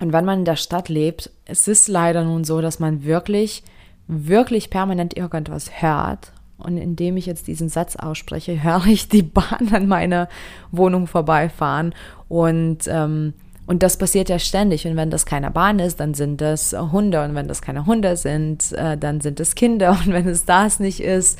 Und 0.00 0.12
wenn 0.12 0.24
man 0.24 0.40
in 0.40 0.44
der 0.44 0.56
Stadt 0.56 0.88
lebt, 0.88 1.30
es 1.44 1.68
ist 1.68 1.88
leider 1.88 2.24
nun 2.24 2.44
so, 2.44 2.60
dass 2.60 2.80
man 2.80 3.04
wirklich, 3.04 3.62
wirklich 4.06 4.70
permanent 4.70 5.16
irgendwas 5.16 5.82
hört. 5.82 6.32
Und 6.58 6.76
indem 6.78 7.16
ich 7.16 7.26
jetzt 7.26 7.46
diesen 7.46 7.68
Satz 7.68 7.96
ausspreche, 7.96 8.62
höre 8.62 8.86
ich 8.86 9.08
die 9.08 9.22
Bahn 9.22 9.72
an 9.72 9.86
meiner 9.86 10.28
Wohnung 10.70 11.06
vorbeifahren. 11.06 11.94
Und, 12.28 12.88
ähm, 12.88 13.34
und 13.66 13.82
das 13.82 13.96
passiert 13.96 14.28
ja 14.28 14.38
ständig. 14.38 14.86
Und 14.86 14.96
wenn 14.96 15.10
das 15.10 15.24
keine 15.24 15.50
Bahn 15.50 15.78
ist, 15.78 15.98
dann 16.00 16.12
sind 16.12 16.40
das 16.40 16.74
Hunde. 16.74 17.24
Und 17.24 17.34
wenn 17.34 17.48
das 17.48 17.62
keine 17.62 17.86
Hunde 17.86 18.16
sind, 18.16 18.72
äh, 18.72 18.98
dann 18.98 19.20
sind 19.22 19.40
es 19.40 19.54
Kinder. 19.54 19.90
Und 20.04 20.12
wenn 20.12 20.28
es 20.28 20.44
das 20.44 20.80
nicht 20.80 21.00
ist, 21.00 21.38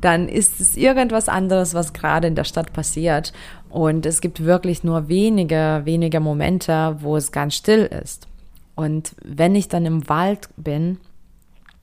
dann 0.00 0.28
ist 0.28 0.60
es 0.60 0.76
irgendwas 0.76 1.28
anderes, 1.28 1.74
was 1.74 1.92
gerade 1.92 2.28
in 2.28 2.36
der 2.36 2.44
Stadt 2.44 2.72
passiert. 2.72 3.32
Und 3.70 4.06
es 4.06 4.20
gibt 4.20 4.44
wirklich 4.44 4.84
nur 4.84 5.08
wenige, 5.08 5.82
wenige 5.84 6.20
Momente, 6.20 6.96
wo 7.00 7.16
es 7.16 7.32
ganz 7.32 7.56
still 7.56 7.86
ist. 7.86 8.28
Und 8.76 9.16
wenn 9.24 9.56
ich 9.56 9.68
dann 9.68 9.84
im 9.84 10.08
Wald 10.08 10.48
bin 10.56 10.98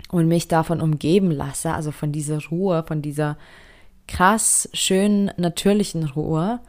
und 0.10 0.27
mich 0.27 0.48
davon 0.48 0.79
umgeben 0.79 1.31
lasse, 1.31 1.74
also 1.74 1.91
von 1.91 2.13
dieser 2.13 2.39
Ruhe, 2.50 2.83
von 2.88 3.01
dieser 3.01 3.38
krass 4.07 4.69
schönen, 4.74 5.31
natürlichen 5.36 6.05
Ruhe, 6.05 6.60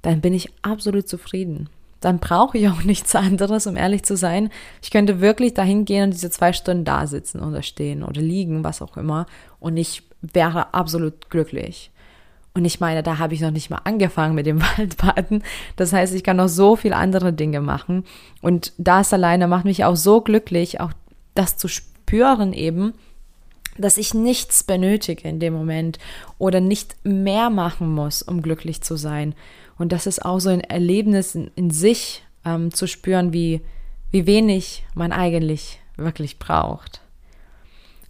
dann 0.00 0.20
bin 0.20 0.32
ich 0.32 0.50
absolut 0.62 1.06
zufrieden. 1.08 1.68
Dann 2.02 2.18
brauche 2.18 2.58
ich 2.58 2.68
auch 2.68 2.82
nichts 2.84 3.14
anderes, 3.14 3.66
um 3.66 3.76
ehrlich 3.76 4.02
zu 4.02 4.16
sein. 4.16 4.50
Ich 4.82 4.90
könnte 4.90 5.22
wirklich 5.22 5.54
dahin 5.54 5.86
gehen 5.86 6.04
und 6.04 6.10
diese 6.12 6.28
zwei 6.28 6.52
Stunden 6.52 6.84
da 6.84 7.06
sitzen 7.06 7.40
oder 7.40 7.62
stehen 7.62 8.02
oder 8.02 8.20
liegen, 8.20 8.62
was 8.62 8.82
auch 8.82 8.98
immer. 8.98 9.26
Und 9.58 9.78
ich 9.78 10.02
wäre 10.20 10.74
absolut 10.74 11.30
glücklich. 11.30 11.90
Und 12.54 12.66
ich 12.66 12.80
meine, 12.80 13.02
da 13.02 13.18
habe 13.18 13.32
ich 13.32 13.40
noch 13.40 13.50
nicht 13.50 13.70
mal 13.70 13.80
angefangen 13.84 14.34
mit 14.34 14.46
dem 14.46 14.60
Waldbaden. 14.76 15.42
Das 15.76 15.92
heißt, 15.92 16.14
ich 16.14 16.22
kann 16.22 16.36
noch 16.36 16.48
so 16.48 16.76
viel 16.76 16.92
andere 16.92 17.32
Dinge 17.32 17.60
machen. 17.60 18.04
Und 18.42 18.72
das 18.76 19.12
alleine 19.12 19.48
macht 19.48 19.64
mich 19.64 19.84
auch 19.84 19.96
so 19.96 20.20
glücklich, 20.20 20.80
auch 20.80 20.92
das 21.34 21.56
zu 21.56 21.68
spüren 21.68 22.52
eben, 22.52 22.92
dass 23.78 23.96
ich 23.96 24.14
nichts 24.14 24.62
benötige 24.62 25.28
in 25.28 25.40
dem 25.40 25.54
Moment 25.54 25.98
oder 26.38 26.60
nicht 26.60 26.96
mehr 27.04 27.50
machen 27.50 27.92
muss, 27.94 28.22
um 28.22 28.42
glücklich 28.42 28.82
zu 28.82 28.96
sein. 28.96 29.34
Und 29.78 29.92
das 29.92 30.06
ist 30.06 30.24
auch 30.24 30.38
so 30.38 30.50
ein 30.50 30.60
Erlebnis 30.60 31.34
in, 31.34 31.50
in 31.54 31.70
sich 31.70 32.22
ähm, 32.44 32.72
zu 32.72 32.86
spüren, 32.86 33.32
wie, 33.32 33.60
wie 34.10 34.26
wenig 34.26 34.84
man 34.94 35.12
eigentlich 35.12 35.80
wirklich 35.96 36.38
braucht. 36.38 37.00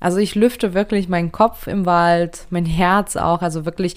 Also 0.00 0.18
ich 0.18 0.34
lüfte 0.34 0.74
wirklich 0.74 1.08
meinen 1.08 1.30
Kopf 1.30 1.68
im 1.68 1.86
Wald, 1.86 2.46
mein 2.50 2.66
Herz 2.66 3.16
auch. 3.16 3.40
Also 3.40 3.64
wirklich, 3.64 3.96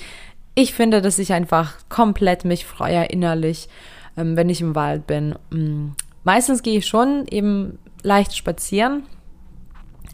ich 0.53 0.73
finde, 0.73 1.01
dass 1.01 1.17
ich 1.17 1.33
einfach 1.33 1.73
komplett 1.89 2.45
mich 2.45 2.65
freue 2.65 3.05
innerlich, 3.05 3.67
ähm, 4.15 4.37
wenn 4.37 4.49
ich 4.49 4.61
im 4.61 4.75
Wald 4.75 5.07
bin. 5.07 5.35
Mm. 5.49 5.95
Meistens 6.23 6.63
gehe 6.63 6.77
ich 6.77 6.87
schon 6.87 7.25
eben 7.29 7.79
leicht 8.03 8.35
spazieren, 8.35 9.03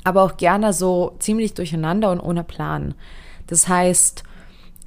aber 0.04 0.24
auch 0.24 0.38
gerne 0.38 0.74
so 0.74 1.16
ziemlich 1.20 1.54
durcheinander 1.54 2.12
und 2.12 2.20
ohne 2.20 2.44
Plan. 2.44 2.96
Das 3.48 3.68
heißt, 3.68 4.24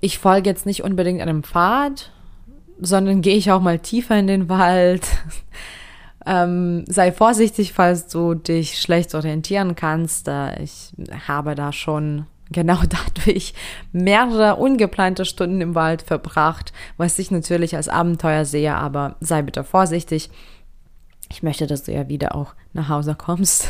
ich 0.00 0.18
folge 0.18 0.50
jetzt 0.50 0.66
nicht 0.66 0.82
unbedingt 0.82 1.20
einem 1.20 1.42
Pfad, 1.42 2.10
sondern 2.80 3.20
gehe 3.22 3.36
ich 3.36 3.50
auch 3.50 3.60
mal 3.60 3.78
tiefer 3.78 4.18
in 4.18 4.26
den 4.26 4.48
Wald. 4.48 5.06
Ähm, 6.26 6.86
sei 6.86 7.12
vorsichtig, 7.12 7.74
falls 7.74 8.08
du 8.08 8.32
dich 8.32 8.80
schlecht 8.80 9.14
orientieren 9.14 9.74
kannst. 9.74 10.26
Ich 10.58 10.94
habe 11.28 11.54
da 11.54 11.70
schon 11.70 12.24
genau 12.50 12.78
dadurch 13.16 13.52
mehrere 13.92 14.56
ungeplante 14.56 15.24
Stunden 15.24 15.60
im 15.60 15.74
Wald 15.74 16.02
verbracht, 16.02 16.72
was 16.96 17.18
ich 17.18 17.30
natürlich 17.30 17.76
als 17.76 17.88
Abenteuer 17.88 18.44
sehe, 18.44 18.74
aber 18.74 19.16
sei 19.20 19.42
bitte 19.42 19.64
vorsichtig. 19.64 20.30
Ich 21.34 21.42
möchte, 21.42 21.66
dass 21.66 21.82
du 21.82 21.92
ja 21.92 22.08
wieder 22.08 22.36
auch 22.36 22.54
nach 22.74 22.88
Hause 22.88 23.16
kommst. 23.16 23.66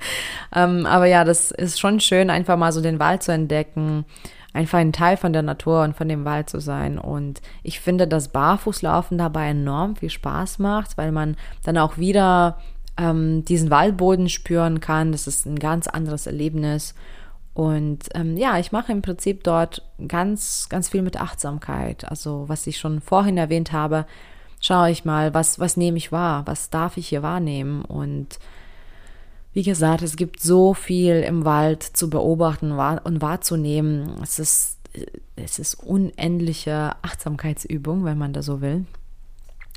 ähm, 0.52 0.84
aber 0.84 1.06
ja, 1.06 1.22
das 1.22 1.52
ist 1.52 1.78
schon 1.78 2.00
schön, 2.00 2.28
einfach 2.28 2.56
mal 2.56 2.72
so 2.72 2.80
den 2.80 2.98
Wald 2.98 3.22
zu 3.22 3.30
entdecken, 3.30 4.04
einfach 4.52 4.78
ein 4.78 4.92
Teil 4.92 5.16
von 5.16 5.32
der 5.32 5.42
Natur 5.42 5.84
und 5.84 5.94
von 5.94 6.08
dem 6.08 6.24
Wald 6.24 6.50
zu 6.50 6.58
sein. 6.58 6.98
Und 6.98 7.40
ich 7.62 7.78
finde, 7.78 8.08
dass 8.08 8.32
Barfußlaufen 8.32 9.16
dabei 9.16 9.50
enorm 9.50 9.94
viel 9.94 10.10
Spaß 10.10 10.58
macht, 10.58 10.98
weil 10.98 11.12
man 11.12 11.36
dann 11.62 11.78
auch 11.78 11.98
wieder 11.98 12.58
ähm, 12.96 13.44
diesen 13.44 13.70
Waldboden 13.70 14.28
spüren 14.28 14.80
kann. 14.80 15.12
Das 15.12 15.28
ist 15.28 15.46
ein 15.46 15.60
ganz 15.60 15.86
anderes 15.86 16.26
Erlebnis. 16.26 16.96
Und 17.52 18.08
ähm, 18.16 18.36
ja, 18.36 18.58
ich 18.58 18.72
mache 18.72 18.90
im 18.90 19.02
Prinzip 19.02 19.44
dort 19.44 19.82
ganz, 20.08 20.68
ganz 20.68 20.88
viel 20.88 21.02
mit 21.02 21.20
Achtsamkeit. 21.20 22.10
Also 22.10 22.48
was 22.48 22.66
ich 22.66 22.78
schon 22.78 23.00
vorhin 23.00 23.38
erwähnt 23.38 23.70
habe, 23.70 24.04
schaue 24.64 24.90
ich 24.90 25.04
mal, 25.04 25.34
was, 25.34 25.58
was 25.58 25.76
nehme 25.76 25.98
ich 25.98 26.10
wahr, 26.10 26.46
was 26.46 26.70
darf 26.70 26.96
ich 26.96 27.08
hier 27.08 27.22
wahrnehmen 27.22 27.84
und 27.84 28.38
wie 29.52 29.62
gesagt, 29.62 30.02
es 30.02 30.16
gibt 30.16 30.40
so 30.40 30.72
viel 30.72 31.16
im 31.20 31.44
Wald 31.44 31.82
zu 31.82 32.10
beobachten 32.10 32.72
und 32.72 33.22
wahrzunehmen. 33.22 34.16
Es 34.20 34.40
ist, 34.40 34.78
es 35.36 35.60
ist 35.60 35.74
unendliche 35.74 36.96
Achtsamkeitsübung, 37.02 38.04
wenn 38.04 38.18
man 38.18 38.32
da 38.32 38.42
so 38.42 38.60
will. 38.60 38.84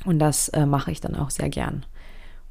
Und 0.04 0.18
das 0.18 0.48
äh, 0.48 0.66
mache 0.66 0.90
ich 0.90 1.00
dann 1.00 1.14
auch 1.14 1.30
sehr 1.30 1.48
gern. 1.48 1.86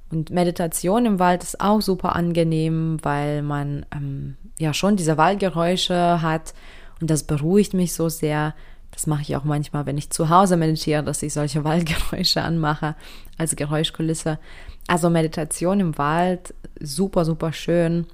Und 0.09 0.29
Meditation 0.29 1.05
im 1.05 1.19
Wald 1.19 1.43
ist 1.43 1.59
auch 1.59 1.81
super 1.81 2.15
angenehm, 2.15 2.99
weil 3.01 3.41
man 3.41 3.85
ähm, 3.93 4.37
ja 4.57 4.73
schon 4.73 4.95
diese 4.95 5.17
Waldgeräusche 5.17 6.21
hat 6.21 6.53
und 7.01 7.09
das 7.09 7.23
beruhigt 7.23 7.73
mich 7.73 7.93
so 7.93 8.07
sehr. 8.07 8.53
Das 8.97 9.05
mache 9.05 9.21
ich 9.21 9.35
auch 9.35 9.43
manchmal, 9.43 9.85
wenn 9.85 9.99
ich 9.99 10.09
zu 10.09 10.29
Hause 10.29 10.57
meditiere, 10.57 11.03
dass 11.03 11.21
ich 11.21 11.31
solche 11.31 11.63
Waldgeräusche 11.63 12.41
anmache 12.41 12.95
als 13.37 13.55
Geräuschkulisse. 13.55 14.39
Also 14.87 15.11
Meditation 15.11 15.79
im 15.79 15.97
Wald, 15.99 16.55
super, 16.79 17.23
super 17.23 17.53
schön. 17.53 18.07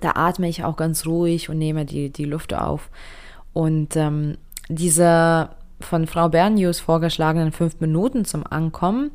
Da 0.00 0.12
atme 0.14 0.48
ich 0.48 0.64
auch 0.64 0.76
ganz 0.76 1.04
ruhig 1.04 1.50
und 1.50 1.58
nehme 1.58 1.84
die, 1.84 2.08
die 2.08 2.24
Luft 2.24 2.54
auf. 2.54 2.88
Und 3.52 3.94
ähm, 3.96 4.38
diese 4.70 5.50
von 5.80 6.06
Frau 6.06 6.30
Bernius 6.30 6.80
vorgeschlagenen 6.80 7.52
fünf 7.52 7.78
Minuten 7.80 8.24
zum 8.24 8.46
Ankommen 8.46 9.10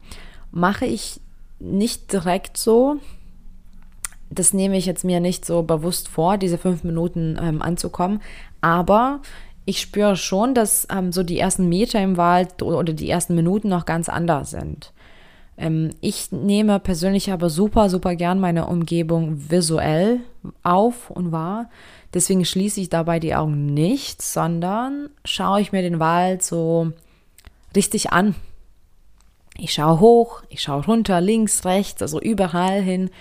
mache 0.51 0.85
ich 0.85 1.19
nicht 1.57 2.13
direkt 2.13 2.57
so. 2.57 2.97
Das 4.29 4.53
nehme 4.53 4.77
ich 4.77 4.85
jetzt 4.85 5.03
mir 5.03 5.19
nicht 5.19 5.45
so 5.45 5.63
bewusst 5.63 6.09
vor, 6.09 6.37
diese 6.37 6.59
fünf 6.59 6.83
Minuten 6.83 7.39
ähm, 7.41 7.59
anzukommen. 7.63 8.21
Aber 8.61 9.21
ich 9.69 9.81
spüre 9.81 10.15
schon, 10.15 10.55
dass 10.55 10.87
ähm, 10.91 11.11
so 11.11 11.21
die 11.21 11.37
ersten 11.37 11.69
Meter 11.69 12.01
im 12.01 12.17
Wald 12.17 12.63
oder 12.63 12.91
die 12.91 13.07
ersten 13.07 13.35
Minuten 13.35 13.69
noch 13.69 13.85
ganz 13.85 14.09
anders 14.09 14.49
sind 14.49 14.91
Ähm, 15.57 15.91
ich 16.01 16.31
nehme 16.31 16.79
persönlich 16.79 17.31
aber 17.31 17.51
super, 17.51 17.89
super 17.89 18.15
gern 18.15 18.39
meine 18.39 18.65
Umgebung 18.65 19.51
visuell 19.51 20.21
auf 20.63 21.11
und 21.11 21.31
wahr. 21.31 21.69
Deswegen 22.15 22.45
schließe 22.45 22.81
ich 22.81 22.89
dabei 22.89 23.19
die 23.19 23.35
Augen 23.35 23.67
nicht, 23.67 24.23
sondern 24.23 25.09
schaue 25.23 25.61
ich 25.61 25.71
mir 25.71 25.83
den 25.83 25.99
Wald 25.99 26.41
so 26.41 26.91
richtig 27.75 28.11
an. 28.11 28.33
Ich 29.55 29.73
schaue 29.73 29.99
hoch, 29.99 30.41
ich 30.49 30.63
schaue 30.63 30.85
runter, 30.85 31.21
links, 31.21 31.63
rechts, 31.65 32.01
also 32.01 32.19
überall 32.19 32.81
hin 32.81 33.11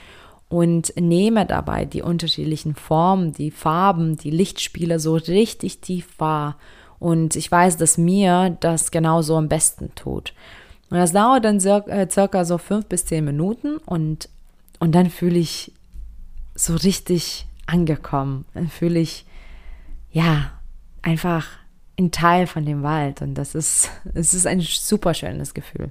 und 0.49 0.95
nehme 0.97 1.45
dabei 1.45 1.85
die 1.85 2.03
unterschiedlichen 2.03 2.75
Formen, 2.75 3.33
die 3.33 3.51
Farben, 3.51 4.17
die 4.17 4.31
Lichtspiele 4.31 4.99
so 4.99 5.15
richtig 5.15 5.81
tief 5.81 6.07
wahr. 6.19 6.57
Und 6.99 7.37
ich 7.37 7.51
weiß, 7.51 7.77
dass 7.77 7.99
mir 7.99 8.57
das 8.61 8.91
genauso 8.91 9.37
am 9.37 9.49
besten 9.49 9.95
tut. 9.95 10.33
Und 10.91 10.97
das 10.97 11.13
dauert 11.13 11.45
dann 11.45 11.61
circa, 11.61 11.91
äh, 11.91 12.09
circa 12.11 12.45
so 12.45 12.59
fünf 12.59 12.87
bis 12.87 13.05
zehn 13.05 13.25
Minuten 13.25 13.77
und, 13.77 14.29
und 14.79 14.95
dann 14.95 15.11
fühle 15.11 15.39
ich 15.39 15.73
so 16.55 16.75
richtig 16.75 17.47
angekommen. 17.67 18.47
Dann 18.55 18.69
fühle 18.69 18.99
ich, 18.99 19.27
ja, 20.11 20.51
einfach 21.03 21.47
ein 21.99 22.11
Teil 22.11 22.47
von 22.47 22.65
dem 22.65 22.83
Wald. 22.83 23.21
Und 23.21 23.35
das 23.35 23.55
ist, 23.55 23.91
es 24.15 24.33
ist 24.33 24.47
ein 24.47 24.61
super 24.61 25.13
schönes 25.13 25.53
Gefühl. 25.53 25.91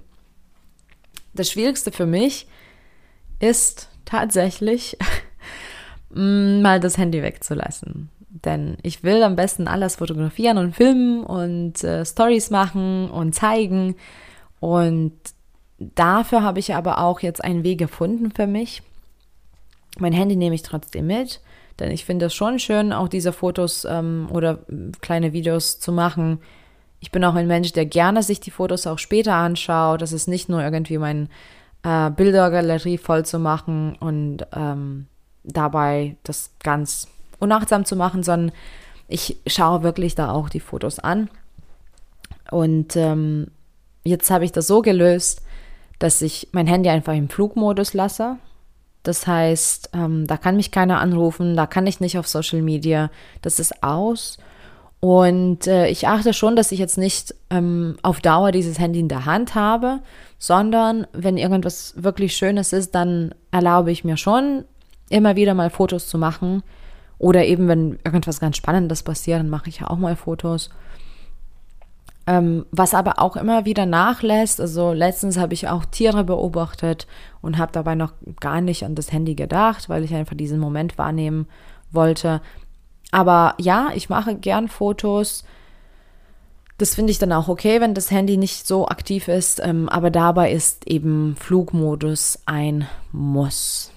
Das 1.34 1.52
Schwierigste 1.52 1.92
für 1.92 2.08
mich 2.08 2.48
ist 3.40 3.90
tatsächlich, 4.08 4.98
mm, 6.10 6.62
mal 6.62 6.80
das 6.80 6.98
Handy 6.98 7.22
wegzulassen. 7.22 8.10
Denn 8.30 8.78
ich 8.82 9.04
will 9.04 9.22
am 9.24 9.36
besten 9.36 9.68
alles 9.68 9.98
fotografieren 9.98 10.58
und 10.58 10.76
filmen 10.76 11.24
und 11.24 11.84
äh, 11.84 12.06
Stories 12.06 12.50
machen 12.50 13.10
und 13.10 13.34
zeigen. 13.34 13.96
Und 14.60 15.14
dafür 15.80 16.44
habe 16.44 16.60
ich 16.60 16.74
aber 16.74 17.00
auch 17.00 17.20
jetzt 17.20 17.44
einen 17.44 17.64
Weg 17.64 17.80
gefunden 17.80 18.32
für 18.32 18.48
mich. 18.48 18.82
Mein 20.00 20.14
Handy 20.14 20.36
nehme 20.36 20.56
ich 20.56 20.62
trotzdem 20.62 21.08
mit, 21.08 21.42
denn 21.80 21.92
ich 21.92 22.06
finde 22.06 22.28
es 22.28 22.36
schon 22.36 22.60
schön, 22.60 22.94
auch 22.94 23.08
diese 23.08 23.34
Fotos 23.34 23.86
ähm, 23.86 24.28
oder 24.32 24.60
kleine 25.02 25.34
Videos 25.34 25.80
zu 25.80 25.92
machen. 25.92 26.40
Ich 27.00 27.12
bin 27.12 27.24
auch 27.24 27.36
ein 27.36 27.48
Mensch, 27.48 27.74
der 27.74 27.86
gerne 27.86 28.24
sich 28.24 28.40
die 28.40 28.52
Fotos 28.52 28.88
auch 28.88 29.00
später 29.00 29.34
anschaut. 29.34 30.02
Das 30.02 30.12
ist 30.12 30.28
nicht 30.28 30.50
nur 30.50 30.62
irgendwie 30.62 30.98
mein 30.98 31.30
äh, 31.84 32.10
Bildergalerie 32.12 32.98
voll 32.98 33.25
zu 33.25 33.39
machen 33.39 33.96
und 34.00 34.46
ähm, 34.53 35.07
dabei 35.43 36.17
das 36.24 36.51
ganz 36.63 37.07
unachtsam 37.39 37.86
zu 37.86 37.96
machen, 37.96 38.24
sondern 38.24 38.51
ich 39.07 39.38
schaue 39.48 39.84
wirklich 39.84 40.15
da 40.15 40.31
auch 40.31 40.50
die 40.50 40.60
Fotos 40.60 41.00
an. 41.00 41.29
Und 42.51 42.96
ähm, 42.96 43.51
jetzt 44.03 44.29
habe 44.31 44.46
ich 44.46 44.51
das 44.51 44.67
so 44.67 44.81
gelöst, 44.81 45.41
dass 46.00 46.22
ich 46.22 46.50
mein 46.51 46.67
Handy 46.67 46.89
einfach 46.89 47.13
im 47.13 47.29
Flugmodus 47.29 47.93
lasse. 47.93 48.38
Das 49.03 49.25
heißt, 49.25 49.91
ähm, 49.93 50.27
da 50.27 50.38
kann 50.38 50.57
mich 50.57 50.72
keiner 50.72 51.00
anrufen, 51.00 51.55
da 51.55 51.65
kann 51.65 51.88
ich 51.88 52.00
nicht 52.00 52.17
auf 52.17 52.27
Social 52.27 52.62
Media. 52.62 53.10
Das 53.41 53.60
ist 53.60 53.84
aus. 53.84 54.38
Und 55.00 55.68
äh, 55.68 55.88
ich 55.89 56.08
achte 56.08 56.34
schon, 56.34 56.56
dass 56.56 56.72
ich 56.72 56.80
jetzt 56.80 56.98
nicht 56.98 57.36
ähm, 57.50 57.98
auf 58.01 58.20
Dauer 58.20 58.51
dieses 58.51 58.80
Handy 58.80 59.00
in 59.00 59.10
der 59.10 59.25
Hand 59.25 59.54
habe, 59.54 60.00
sondern 60.39 61.06
wenn 61.13 61.38
irgendwas 61.38 61.94
wirklich 61.98 62.36
Schönes 62.36 62.74
ist, 62.74 62.96
dann 62.96 63.34
erlaube 63.51 63.92
ich 63.92 64.04
mir 64.04 64.18
schon, 64.18 64.66
immer 65.10 65.36
wieder 65.36 65.54
mal 65.54 65.70
Fotos 65.70 66.08
zu 66.08 66.18
machen. 66.18 66.63
Oder 67.20 67.46
eben, 67.46 67.68
wenn 67.68 68.00
irgendwas 68.04 68.39
ganz 68.39 68.58
Spannendes 68.58 69.04
passiert, 69.04 69.39
dann 69.39 69.50
mache 69.50 69.70
ich 69.70 69.80
ja 69.80 69.89
auch 69.89 69.98
mal 69.98 70.16
Fotos. 70.16 70.70
Ähm, 72.25 72.66
was 72.72 72.94
aber 72.94 73.20
auch 73.20 73.38
immer 73.38 73.66
wieder 73.66 73.86
nachlässt, 73.86 74.60
also 74.60 74.92
letztens 74.92 75.38
habe 75.38 75.54
ich 75.54 75.70
auch 75.70 75.86
Tiere 75.86 76.25
beobachtet 76.25 77.08
und 77.42 77.58
habe 77.58 77.72
dabei 77.72 77.96
noch 77.96 78.12
gar 78.42 78.60
nicht 78.60 78.84
an 78.84 78.96
das 78.96 79.13
Handy 79.13 79.34
gedacht, 79.34 79.88
weil 79.88 80.04
ich 80.04 80.13
einfach 80.13 80.36
diesen 80.36 80.60
Moment 80.60 80.98
wahrnehmen 80.98 81.48
wollte. 81.92 82.42
Aber 83.12 83.56
ja, 83.60 83.90
ich 83.96 84.10
mache 84.10 84.36
gern 84.36 84.68
Fotos. 84.68 85.44
Das 86.78 86.94
finde 86.94 87.12
ich 87.12 87.20
dann 87.20 87.32
auch 87.34 87.48
okay, 87.48 87.82
wenn 87.82 87.94
das 87.94 88.12
Handy 88.12 88.38
nicht 88.38 88.68
so 88.68 88.88
aktiv 88.88 89.28
ist. 89.28 89.62
Ähm, 89.64 89.90
aber 89.90 90.12
dabei 90.12 90.52
ist 90.52 90.88
eben 90.88 91.36
Flugmodus 91.38 92.39
ein 92.46 92.88
Muss. 93.12 93.91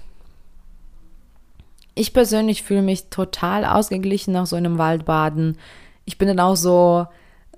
Ich 1.95 2.15
persönlich 2.15 2.63
fühle 2.63 2.83
mich 2.83 3.11
total 3.11 3.65
ausgeglichen 3.65 4.33
nach 4.33 4.47
so 4.47 4.57
einem 4.57 4.79
Waldbaden. 4.79 5.59
Ich 6.05 6.17
bin 6.17 6.29
dann 6.29 6.41
auch 6.41 6.57
so 6.57 7.07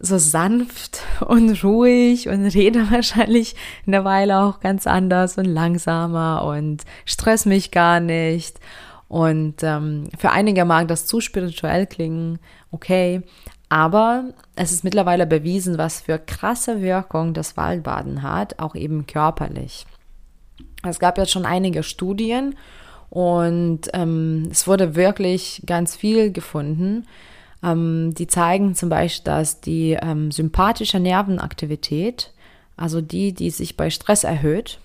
so 0.03 0.19
sanft 0.19 1.01
und 1.27 1.63
ruhig 1.65 2.29
und 2.29 2.45
rede 2.47 2.91
wahrscheinlich 2.91 3.55
in 3.87 3.93
der 3.93 4.05
Weile 4.05 4.41
auch 4.41 4.61
ganz 4.61 4.87
anders 4.87 5.39
und 5.39 5.47
langsamer 5.47 6.45
und 6.45 6.83
stress 7.07 7.47
mich 7.47 7.71
gar 7.71 8.01
nicht. 8.01 8.59
Und 9.13 9.57
ähm, 9.63 10.09
für 10.17 10.31
einige 10.31 10.65
mag 10.65 10.89
das 10.89 11.05
zu 11.05 11.21
spirituell 11.21 11.87
klingen, 11.87 12.39
okay. 12.71 13.21
Aber 13.69 14.33
es 14.57 14.73
ist 14.73 14.85
mittlerweile 14.85 15.27
bewiesen, 15.27 15.77
was 15.77 16.01
für 16.01 16.19
krasse 16.19 16.81
Wirkung 16.81 17.35
das 17.35 17.59
Waldbaden 17.59 18.23
hat, 18.23 18.59
auch 18.59 18.75
eben 18.75 19.07
körperlich. 19.07 19.85
Es 20.83 20.99
gab 20.99 21.19
jetzt 21.19 21.31
schon 21.31 21.45
einige 21.45 21.83
Studien 21.83 22.57
und 23.11 23.81
ähm, 23.93 24.49
es 24.51 24.67
wurde 24.67 24.95
wirklich 24.95 25.63
ganz 25.67 25.95
viel 25.95 26.33
gefunden. 26.33 27.07
Ähm, 27.63 28.15
die 28.15 28.29
zeigen 28.29 28.75
zum 28.75 28.89
Beispiel, 28.89 29.25
dass 29.25 29.61
die 29.61 29.93
ähm, 30.01 30.31
sympathische 30.31 31.01
Nervenaktivität, 31.01 32.33
also 32.79 33.03
die, 33.03 33.35
die 33.35 33.51
sich 33.51 33.77
bei 33.77 33.91
Stress 33.91 34.25
erhöht, 34.25 34.81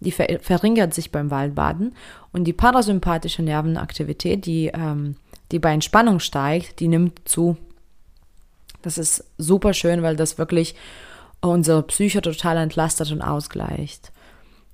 die 0.00 0.12
ver 0.12 0.38
verringert 0.40 0.94
sich 0.94 1.10
beim 1.10 1.30
Waldbaden 1.30 1.94
und 2.32 2.44
die 2.44 2.52
parasympathische 2.52 3.42
Nervenaktivität, 3.42 4.46
die, 4.46 4.66
ähm, 4.68 5.16
die 5.52 5.58
bei 5.58 5.72
Entspannung 5.72 6.20
steigt, 6.20 6.80
die 6.80 6.88
nimmt 6.88 7.28
zu. 7.28 7.56
Das 8.82 8.98
ist 8.98 9.24
super 9.38 9.72
schön, 9.72 10.02
weil 10.02 10.16
das 10.16 10.38
wirklich 10.38 10.74
unsere 11.40 11.82
Psyche 11.82 12.20
total 12.20 12.56
entlastet 12.58 13.10
und 13.12 13.22
ausgleicht. 13.22 14.12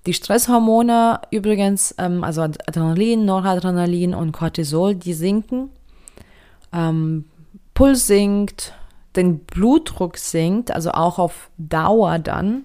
Die 0.07 0.15
Stresshormone 0.15 1.21
übrigens, 1.31 1.95
ähm, 1.99 2.25
also 2.25 2.43
Adrenalin, 2.43 3.25
Noradrenalin 3.25 4.15
und 4.15 4.33
Cortisol, 4.33 4.97
die 4.97 5.15
sinken. 5.15 5.71
Ähm, 6.73 7.27
Puls 7.75 8.07
sinkt, 8.07 8.75
den 9.15 9.41
Blutdruck 9.41 10.17
sinkt, 10.17 10.73
also 10.73 10.91
auch 10.91 11.19
auf 11.19 11.51
Dauer 11.57 12.19
dann. 12.19 12.65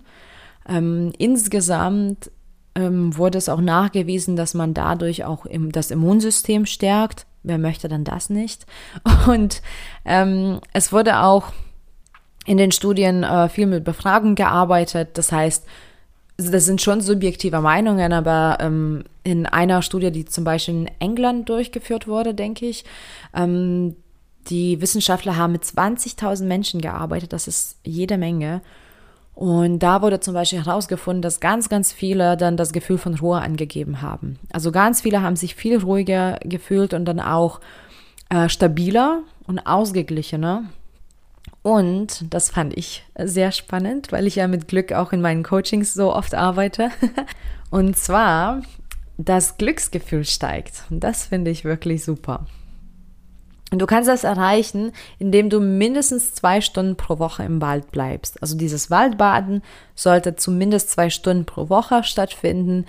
Ähm, 0.68 1.14
insgesamt 1.18 2.32
ähm, 2.78 3.18
wurde 3.18 3.40
es 3.40 3.50
auch 3.50 3.60
nachgewiesen, 3.60 4.36
dass 4.36 4.54
man 4.54 4.74
dadurch 4.74 5.26
auch 5.26 5.46
im, 5.46 5.72
das 5.72 5.90
Immunsystem 5.92 6.66
stärkt. 6.66 7.26
Wer 7.44 7.58
möchte 7.58 7.88
dann 7.88 8.04
das 8.04 8.30
nicht? 8.30 8.66
Und 9.28 9.62
ähm, 10.06 10.60
es 10.74 10.94
wurde 10.94 11.22
auch 11.22 11.52
in 12.46 12.58
den 12.58 12.72
Studien 12.72 13.24
äh, 13.24 13.50
viel 13.50 13.66
mit 13.66 13.84
Befragung 13.84 14.36
gearbeitet. 14.36 15.18
Das 15.18 15.32
heißt, 15.32 15.66
das 16.38 16.66
sind 16.66 16.82
schon 16.82 17.02
subjektive 17.02 17.62
Meinungen, 17.62 18.14
aber 18.14 18.58
ähm, 18.62 19.04
in 19.24 19.48
einer 19.48 19.82
Studie, 19.82 20.12
die 20.12 20.26
zum 20.26 20.44
Beispiel 20.44 20.76
in 20.76 20.92
England 21.00 21.50
durchgeführt 21.50 22.08
wurde, 22.08 22.36
denke 22.36 22.68
ich, 22.68 22.86
ähm, 23.34 23.96
die 24.50 24.80
Wissenschaftler 24.80 25.36
haben 25.36 25.52
mit 25.52 25.64
20.000 25.64 26.46
Menschen 26.46 26.80
gearbeitet, 26.80 27.34
das 27.34 27.48
ist 27.48 27.78
jede 27.84 28.18
Menge. 28.18 28.62
Und 29.38 29.78
da 29.84 30.02
wurde 30.02 30.20
zum 30.20 30.34
Beispiel 30.34 30.66
herausgefunden, 30.66 31.22
dass 31.22 31.40
ganz, 31.40 31.70
ganz 31.70 31.94
viele 31.94 32.38
dann 32.38 32.58
das 32.58 32.74
Gefühl 32.74 32.98
von 32.98 33.14
Ruhe 33.14 33.40
angegeben 33.40 34.02
haben. 34.02 34.40
Also 34.52 34.72
ganz 34.72 35.02
viele 35.02 35.22
haben 35.22 35.36
sich 35.36 35.54
viel 35.54 35.78
ruhiger 35.78 36.40
gefühlt 36.44 36.96
und 36.96 37.06
dann 37.06 37.20
auch 37.20 37.62
äh, 38.30 38.50
stabiler 38.50 39.22
und 39.46 39.60
ausgeglichener. 39.60 40.64
Und 41.62 42.34
das 42.34 42.50
fand 42.50 42.76
ich 42.76 43.06
sehr 43.16 43.52
spannend, 43.52 44.12
weil 44.12 44.26
ich 44.26 44.38
ja 44.38 44.48
mit 44.48 44.68
Glück 44.68 44.92
auch 44.92 45.14
in 45.14 45.22
meinen 45.22 45.44
Coachings 45.44 45.94
so 45.94 46.16
oft 46.16 46.34
arbeite. 46.34 46.90
und 47.70 47.96
zwar, 47.96 48.64
das 49.20 49.58
Glücksgefühl 49.58 50.26
steigt. 50.26 50.82
Und 50.90 51.02
das 51.02 51.28
finde 51.28 51.52
ich 51.52 51.64
wirklich 51.64 52.04
super. 52.04 52.48
Und 53.72 53.80
du 53.80 53.86
kannst 53.86 54.08
das 54.08 54.24
erreichen, 54.24 54.94
indem 55.20 55.50
du 55.50 55.60
mindestens 55.60 56.34
zwei 56.34 56.62
Stunden 56.62 56.96
pro 56.96 57.20
Woche 57.20 57.44
im 57.44 57.62
Wald 57.62 57.92
bleibst. 57.92 58.42
Also 58.42 58.56
dieses 58.56 58.90
Waldbaden 58.90 59.62
sollte 59.94 60.36
zumindest 60.36 60.90
zwei 60.90 61.10
Stunden 61.10 61.46
pro 61.46 61.70
Woche 61.70 62.04
stattfinden. 62.04 62.86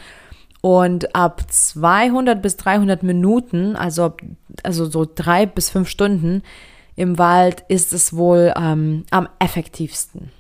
Und 0.61 1.14
ab 1.14 1.43
200 1.49 2.41
bis 2.41 2.57
300 2.57 3.03
Minuten, 3.03 3.77
also, 3.77 4.14
also 4.62 4.87
so 4.87 5.07
drei 5.12 5.47
bis 5.47 5.71
fünf 5.71 5.88
Stunden 5.88 6.43
im 6.95 7.19
Wald, 7.19 7.64
ist 7.69 7.93
es 7.93 8.14
wohl 8.14 8.53
ähm, 8.57 9.05
am 9.11 9.29
effektivsten. 9.41 10.31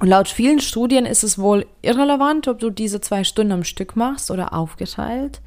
Und 0.00 0.08
laut 0.08 0.28
vielen 0.28 0.60
Studien 0.60 1.06
ist 1.06 1.22
es 1.22 1.38
wohl 1.38 1.66
irrelevant, 1.80 2.48
ob 2.48 2.58
du 2.58 2.70
diese 2.70 3.00
zwei 3.00 3.22
Stunden 3.24 3.52
am 3.52 3.64
Stück 3.64 3.96
machst 3.96 4.30
oder 4.30 4.52
aufgeteilt. 4.52 5.40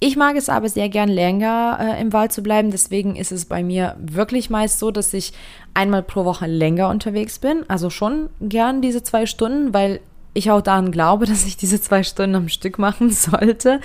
Ich 0.00 0.16
mag 0.16 0.36
es 0.36 0.48
aber 0.48 0.68
sehr 0.68 0.88
gern 0.88 1.08
länger 1.08 1.78
äh, 1.80 2.00
im 2.00 2.12
Wald 2.12 2.32
zu 2.32 2.42
bleiben. 2.42 2.70
Deswegen 2.70 3.16
ist 3.16 3.32
es 3.32 3.46
bei 3.46 3.64
mir 3.64 3.96
wirklich 3.98 4.48
meist 4.48 4.78
so, 4.78 4.92
dass 4.92 5.12
ich 5.12 5.32
einmal 5.74 6.04
pro 6.04 6.24
Woche 6.24 6.46
länger 6.46 6.88
unterwegs 6.88 7.40
bin. 7.40 7.68
Also 7.68 7.90
schon 7.90 8.30
gern 8.40 8.80
diese 8.80 9.02
zwei 9.02 9.26
Stunden, 9.26 9.74
weil 9.74 10.00
ich 10.34 10.50
auch 10.52 10.60
daran 10.60 10.92
glaube, 10.92 11.26
dass 11.26 11.46
ich 11.46 11.56
diese 11.56 11.80
zwei 11.80 12.04
Stunden 12.04 12.36
am 12.36 12.48
Stück 12.48 12.78
machen 12.78 13.10
sollte. 13.10 13.80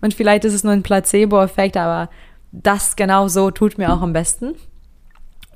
Und 0.00 0.14
vielleicht 0.14 0.44
ist 0.44 0.54
es 0.54 0.64
nur 0.64 0.72
ein 0.72 0.82
Placebo-Effekt, 0.82 1.76
aber 1.76 2.08
das 2.50 2.96
genau 2.96 3.28
so 3.28 3.50
tut 3.50 3.76
mir 3.76 3.92
auch 3.92 4.00
am 4.00 4.14
besten. 4.14 4.54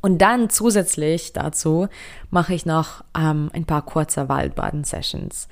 Und 0.02 0.18
dann 0.18 0.50
zusätzlich 0.50 1.32
dazu 1.32 1.88
mache 2.30 2.52
ich 2.54 2.66
noch 2.66 3.04
ähm, 3.16 3.50
ein 3.54 3.64
paar 3.64 3.82
kurze 3.82 4.28
Waldbaden-Sessions. 4.28 5.48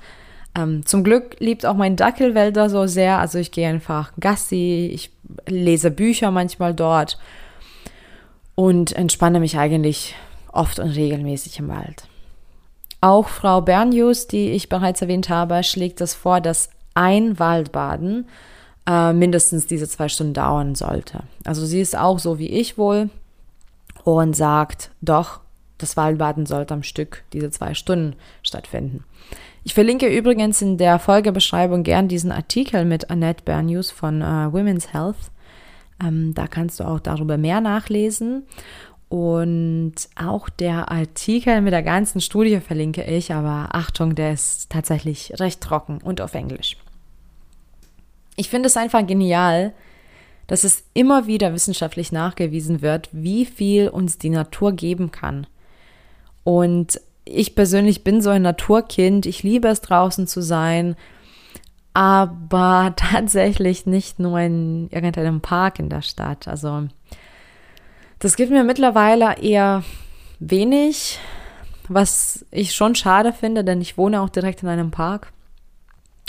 Ähm, 0.55 0.85
zum 0.85 1.03
Glück 1.03 1.37
liebt 1.39 1.65
auch 1.65 1.75
mein 1.75 1.95
Dackelwälder 1.95 2.69
so 2.69 2.87
sehr. 2.87 3.19
Also 3.19 3.39
ich 3.39 3.51
gehe 3.51 3.67
einfach 3.67 4.11
Gassi, 4.19 4.89
ich 4.93 5.11
lese 5.47 5.91
Bücher 5.91 6.31
manchmal 6.31 6.73
dort 6.73 7.17
und 8.55 8.91
entspanne 8.91 9.39
mich 9.39 9.57
eigentlich 9.57 10.15
oft 10.51 10.79
und 10.79 10.89
regelmäßig 10.89 11.59
im 11.59 11.69
Wald. 11.69 12.03
Auch 12.99 13.29
Frau 13.29 13.61
Bernjus, 13.61 14.27
die 14.27 14.51
ich 14.51 14.69
bereits 14.69 15.01
erwähnt 15.01 15.29
habe, 15.29 15.63
schlägt 15.63 16.01
es 16.01 16.13
vor, 16.13 16.41
dass 16.41 16.69
ein 16.93 17.39
Waldbaden 17.39 18.27
äh, 18.87 19.13
mindestens 19.13 19.65
diese 19.65 19.87
zwei 19.87 20.09
Stunden 20.09 20.33
dauern 20.33 20.75
sollte. 20.75 21.23
Also 21.45 21.65
sie 21.65 21.81
ist 21.81 21.97
auch 21.97 22.19
so 22.19 22.37
wie 22.37 22.49
ich 22.49 22.77
wohl 22.77 23.09
und 24.03 24.35
sagt, 24.35 24.91
doch, 25.01 25.39
das 25.77 25.97
Waldbaden 25.97 26.45
sollte 26.45 26.73
am 26.73 26.83
Stück 26.83 27.23
diese 27.33 27.49
zwei 27.49 27.73
Stunden 27.73 28.15
stattfinden. 28.43 29.03
Ich 29.63 29.73
verlinke 29.75 30.07
übrigens 30.07 30.61
in 30.61 30.77
der 30.77 30.97
Folgebeschreibung 30.97 31.83
gern 31.83 32.07
diesen 32.07 32.31
Artikel 32.31 32.83
mit 32.83 33.11
Annette 33.11 33.43
Bernjus 33.43 33.91
von 33.91 34.21
äh, 34.21 34.51
Women's 34.51 34.91
Health. 34.91 35.31
Ähm, 36.03 36.33
da 36.33 36.47
kannst 36.47 36.79
du 36.79 36.83
auch 36.83 36.99
darüber 36.99 37.37
mehr 37.37 37.61
nachlesen. 37.61 38.47
Und 39.07 39.93
auch 40.15 40.49
der 40.49 40.89
Artikel 40.89 41.61
mit 41.61 41.73
der 41.73 41.83
ganzen 41.83 42.21
Studie 42.21 42.59
verlinke 42.59 43.03
ich, 43.03 43.33
aber 43.33 43.75
Achtung, 43.75 44.15
der 44.15 44.33
ist 44.33 44.69
tatsächlich 44.69 45.33
recht 45.39 45.61
trocken 45.61 45.99
und 46.01 46.21
auf 46.21 46.33
Englisch. 46.33 46.77
Ich 48.37 48.49
finde 48.49 48.67
es 48.67 48.77
einfach 48.77 49.05
genial, 49.05 49.73
dass 50.47 50.63
es 50.63 50.85
immer 50.93 51.27
wieder 51.27 51.53
wissenschaftlich 51.53 52.11
nachgewiesen 52.11 52.81
wird, 52.81 53.09
wie 53.11 53.45
viel 53.45 53.89
uns 53.89 54.17
die 54.17 54.29
Natur 54.29 54.71
geben 54.71 55.11
kann. 55.11 55.45
Und 56.43 56.99
ich 57.25 57.55
persönlich 57.55 58.03
bin 58.03 58.21
so 58.21 58.29
ein 58.29 58.41
Naturkind, 58.41 59.25
ich 59.25 59.43
liebe 59.43 59.67
es 59.67 59.81
draußen 59.81 60.27
zu 60.27 60.41
sein, 60.41 60.95
aber 61.93 62.93
tatsächlich 62.97 63.85
nicht 63.85 64.19
nur 64.19 64.39
in 64.39 64.89
irgendeinem 64.89 65.41
Park 65.41 65.79
in 65.79 65.89
der 65.89 66.01
Stadt. 66.01 66.47
Also 66.47 66.87
das 68.19 68.35
gibt 68.35 68.51
mir 68.51 68.63
mittlerweile 68.63 69.37
eher 69.37 69.83
wenig, 70.39 71.19
was 71.87 72.45
ich 72.51 72.73
schon 72.73 72.95
schade 72.95 73.33
finde, 73.33 73.63
denn 73.63 73.81
ich 73.81 73.97
wohne 73.97 74.21
auch 74.21 74.29
direkt 74.29 74.63
in 74.63 74.69
einem 74.69 74.91
Park. 74.91 75.31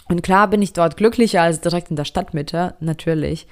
Und 0.08 0.22
klar 0.22 0.48
bin 0.48 0.62
ich 0.62 0.72
dort 0.72 0.96
glücklicher 0.96 1.42
als 1.42 1.60
direkt 1.60 1.90
in 1.90 1.96
der 1.96 2.04
Stadtmitte, 2.04 2.74
natürlich. 2.80 3.46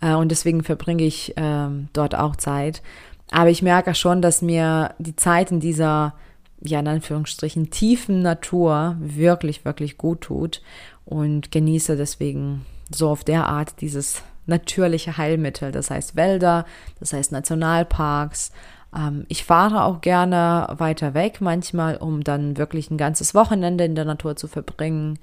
Äh, 0.00 0.14
und 0.14 0.30
deswegen 0.30 0.62
verbringe 0.62 1.02
ich 1.02 1.34
ähm, 1.36 1.88
dort 1.92 2.14
auch 2.14 2.36
Zeit. 2.36 2.82
Aber 3.30 3.50
ich 3.50 3.62
merke 3.62 3.94
schon, 3.94 4.22
dass 4.22 4.42
mir 4.42 4.94
die 4.98 5.16
Zeit 5.16 5.50
in 5.50 5.60
dieser, 5.60 6.14
ja, 6.62 6.80
in 6.80 6.88
Anführungsstrichen, 6.88 7.70
tiefen 7.70 8.20
Natur 8.20 8.96
wirklich, 9.00 9.64
wirklich 9.64 9.98
gut 9.98 10.22
tut 10.22 10.62
und 11.04 11.50
genieße 11.50 11.96
deswegen 11.96 12.66
so 12.90 13.08
auf 13.08 13.24
der 13.24 13.46
Art 13.46 13.80
dieses 13.80 14.22
natürliche 14.46 15.16
Heilmittel, 15.16 15.72
das 15.72 15.90
heißt 15.90 16.16
Wälder, 16.16 16.66
das 16.98 17.12
heißt 17.12 17.32
Nationalparks. 17.32 18.52
Ähm, 18.94 19.24
ich 19.28 19.44
fahre 19.44 19.84
auch 19.84 20.00
gerne 20.00 20.68
weiter 20.76 21.14
weg 21.14 21.40
manchmal, 21.40 21.96
um 21.96 22.22
dann 22.24 22.56
wirklich 22.56 22.90
ein 22.90 22.98
ganzes 22.98 23.34
Wochenende 23.34 23.84
in 23.84 23.94
der 23.94 24.04
Natur 24.04 24.36
zu 24.36 24.48
verbringen 24.48 25.18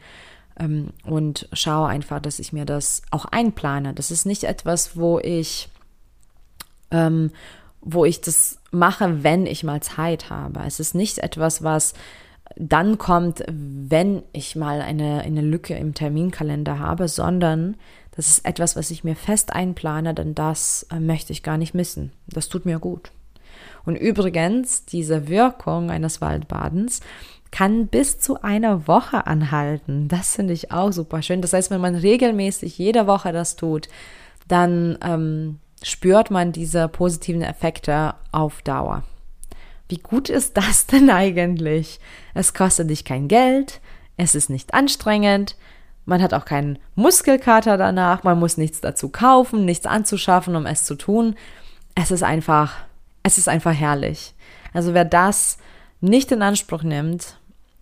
ähm, 0.60 0.90
und 1.04 1.48
schaue 1.54 1.88
einfach, 1.88 2.20
dass 2.20 2.40
ich 2.40 2.54
mir 2.54 2.66
das 2.66 3.02
auch 3.12 3.26
einplane. 3.26 3.94
Das 3.94 4.12
ist 4.12 4.26
nicht 4.26 4.44
etwas, 4.44 4.98
wo 4.98 5.20
ich, 5.20 5.70
ähm, 6.92 7.32
wo 7.82 8.06
ich 8.06 8.22
das 8.22 8.60
mache, 8.72 9.24
wenn 9.24 9.46
ich 9.46 9.64
mal 9.64 9.82
Zeit 9.82 10.30
habe. 10.30 10.62
Es 10.66 10.80
ist 10.80 10.96
nicht 10.96 11.20
etwas, 11.20 11.64
was 11.64 11.94
dann 12.56 12.98
kommt, 12.98 13.44
wenn 13.48 14.24
ich 14.34 14.56
mal 14.56 14.82
eine, 14.82 15.22
eine 15.22 15.42
Lücke 15.42 15.76
im 15.76 15.94
Terminkalender 15.94 16.80
habe, 16.80 17.08
sondern 17.08 17.76
das 18.16 18.30
ist 18.30 18.46
etwas, 18.46 18.76
was 18.76 18.90
ich 18.90 19.04
mir 19.04 19.16
fest 19.16 19.54
einplane, 19.54 20.14
denn 20.14 20.34
das 20.34 20.88
äh, 20.92 21.00
möchte 21.00 21.34
ich 21.34 21.44
gar 21.44 21.58
nicht 21.58 21.76
missen. 21.76 22.12
Das 22.28 22.50
tut 22.50 22.66
mir 22.66 22.80
gut. 22.80 23.12
Und 23.86 23.96
übrigens, 23.96 24.86
diese 24.86 25.28
Wirkung 25.28 25.92
eines 25.92 26.20
Waldbadens 26.20 27.02
kann 27.52 27.88
bis 27.88 28.20
zu 28.20 28.42
einer 28.42 28.88
Woche 28.88 29.28
anhalten. 29.28 30.08
Das 30.08 30.36
finde 30.36 30.54
ich 30.54 30.72
auch 30.72 30.92
super 30.92 31.22
schön. 31.22 31.42
Das 31.42 31.54
heißt, 31.54 31.72
wenn 31.72 31.80
man 31.80 31.96
regelmäßig 31.96 32.78
jede 32.78 33.08
Woche 33.08 33.32
das 33.32 33.56
tut, 33.56 33.88
dann 34.48 34.98
ähm, 35.04 35.60
spürt 35.84 36.32
man 36.32 36.52
diese 36.52 36.88
positiven 36.88 37.42
Effekte 37.42 38.16
auf 38.32 38.62
Dauer. 38.62 39.04
Wie 39.90 39.98
gut 39.98 40.30
ist 40.30 40.58
das 40.58 40.86
denn 40.88 41.10
eigentlich? 41.10 42.00
Es 42.34 42.54
kostet 42.54 42.90
dich 42.90 43.06
kein 43.06 43.28
Geld, 43.28 43.82
es 44.18 44.36
ist 44.36 44.50
nicht 44.50 44.74
anstrengend, 44.74 45.56
man 46.06 46.22
hat 46.22 46.34
auch 46.34 46.46
keinen 46.46 46.80
Muskelkater 46.96 47.78
danach, 47.78 48.24
man 48.24 48.40
muss 48.40 48.56
nichts 48.56 48.80
dazu 48.80 49.10
kaufen, 49.10 49.66
nichts 49.66 49.86
anzuschaffen, 49.86 50.56
um 50.56 50.66
es 50.66 50.86
zu 50.86 50.96
tun. 50.96 51.36
Es 51.96 52.12
ist 52.12 52.24
einfach, 52.24 52.76
es 53.24 53.38
ist 53.38 53.50
einfach 53.50 53.74
herrlich. 53.74 54.34
Also 54.74 54.94
wer 54.94 55.04
das 55.04 55.58
nicht 56.00 56.32
in 56.32 56.42
Anspruch 56.42 56.84
nimmt, 56.84 57.38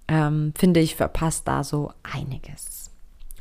ähm, 0.08 0.54
finde 0.58 0.80
ich, 0.80 0.96
verpasst 0.96 1.48
da 1.48 1.64
so 1.64 1.92
einiges. 2.02 2.90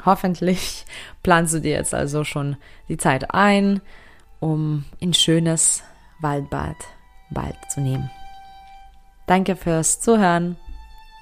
Hoffentlich 0.04 0.84
planst 1.22 1.54
du 1.54 1.60
dir 1.60 1.72
jetzt 1.72 1.94
also 1.94 2.24
schon 2.24 2.56
die 2.88 2.98
Zeit 2.98 3.32
ein, 3.32 3.80
um 4.44 4.84
ein 5.00 5.14
schönes 5.14 5.82
Waldbad 6.20 6.76
bald 7.30 7.56
zu 7.70 7.80
nehmen. 7.80 8.10
Danke 9.26 9.56
fürs 9.56 10.00
Zuhören. 10.00 10.56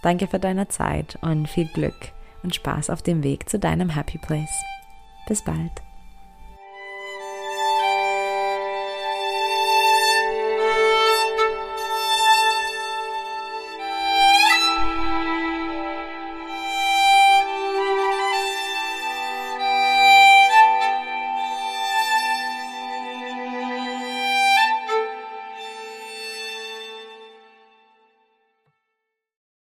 Danke 0.03 0.27
für 0.27 0.41
deine 0.41 0.67
Zeit 0.67 1.17
und 1.23 1.47
viel 1.47 1.67
Glück 1.67 2.13
und 2.43 2.53
Spaß 2.53 2.91
auf 2.91 3.01
dem 3.01 3.23
Weg 3.23 3.49
zu 3.49 3.61
deinem 3.61 3.91
Happy 3.91 4.19
Place. 4.19 4.61
Bis 5.29 5.45
bald. 5.45 5.92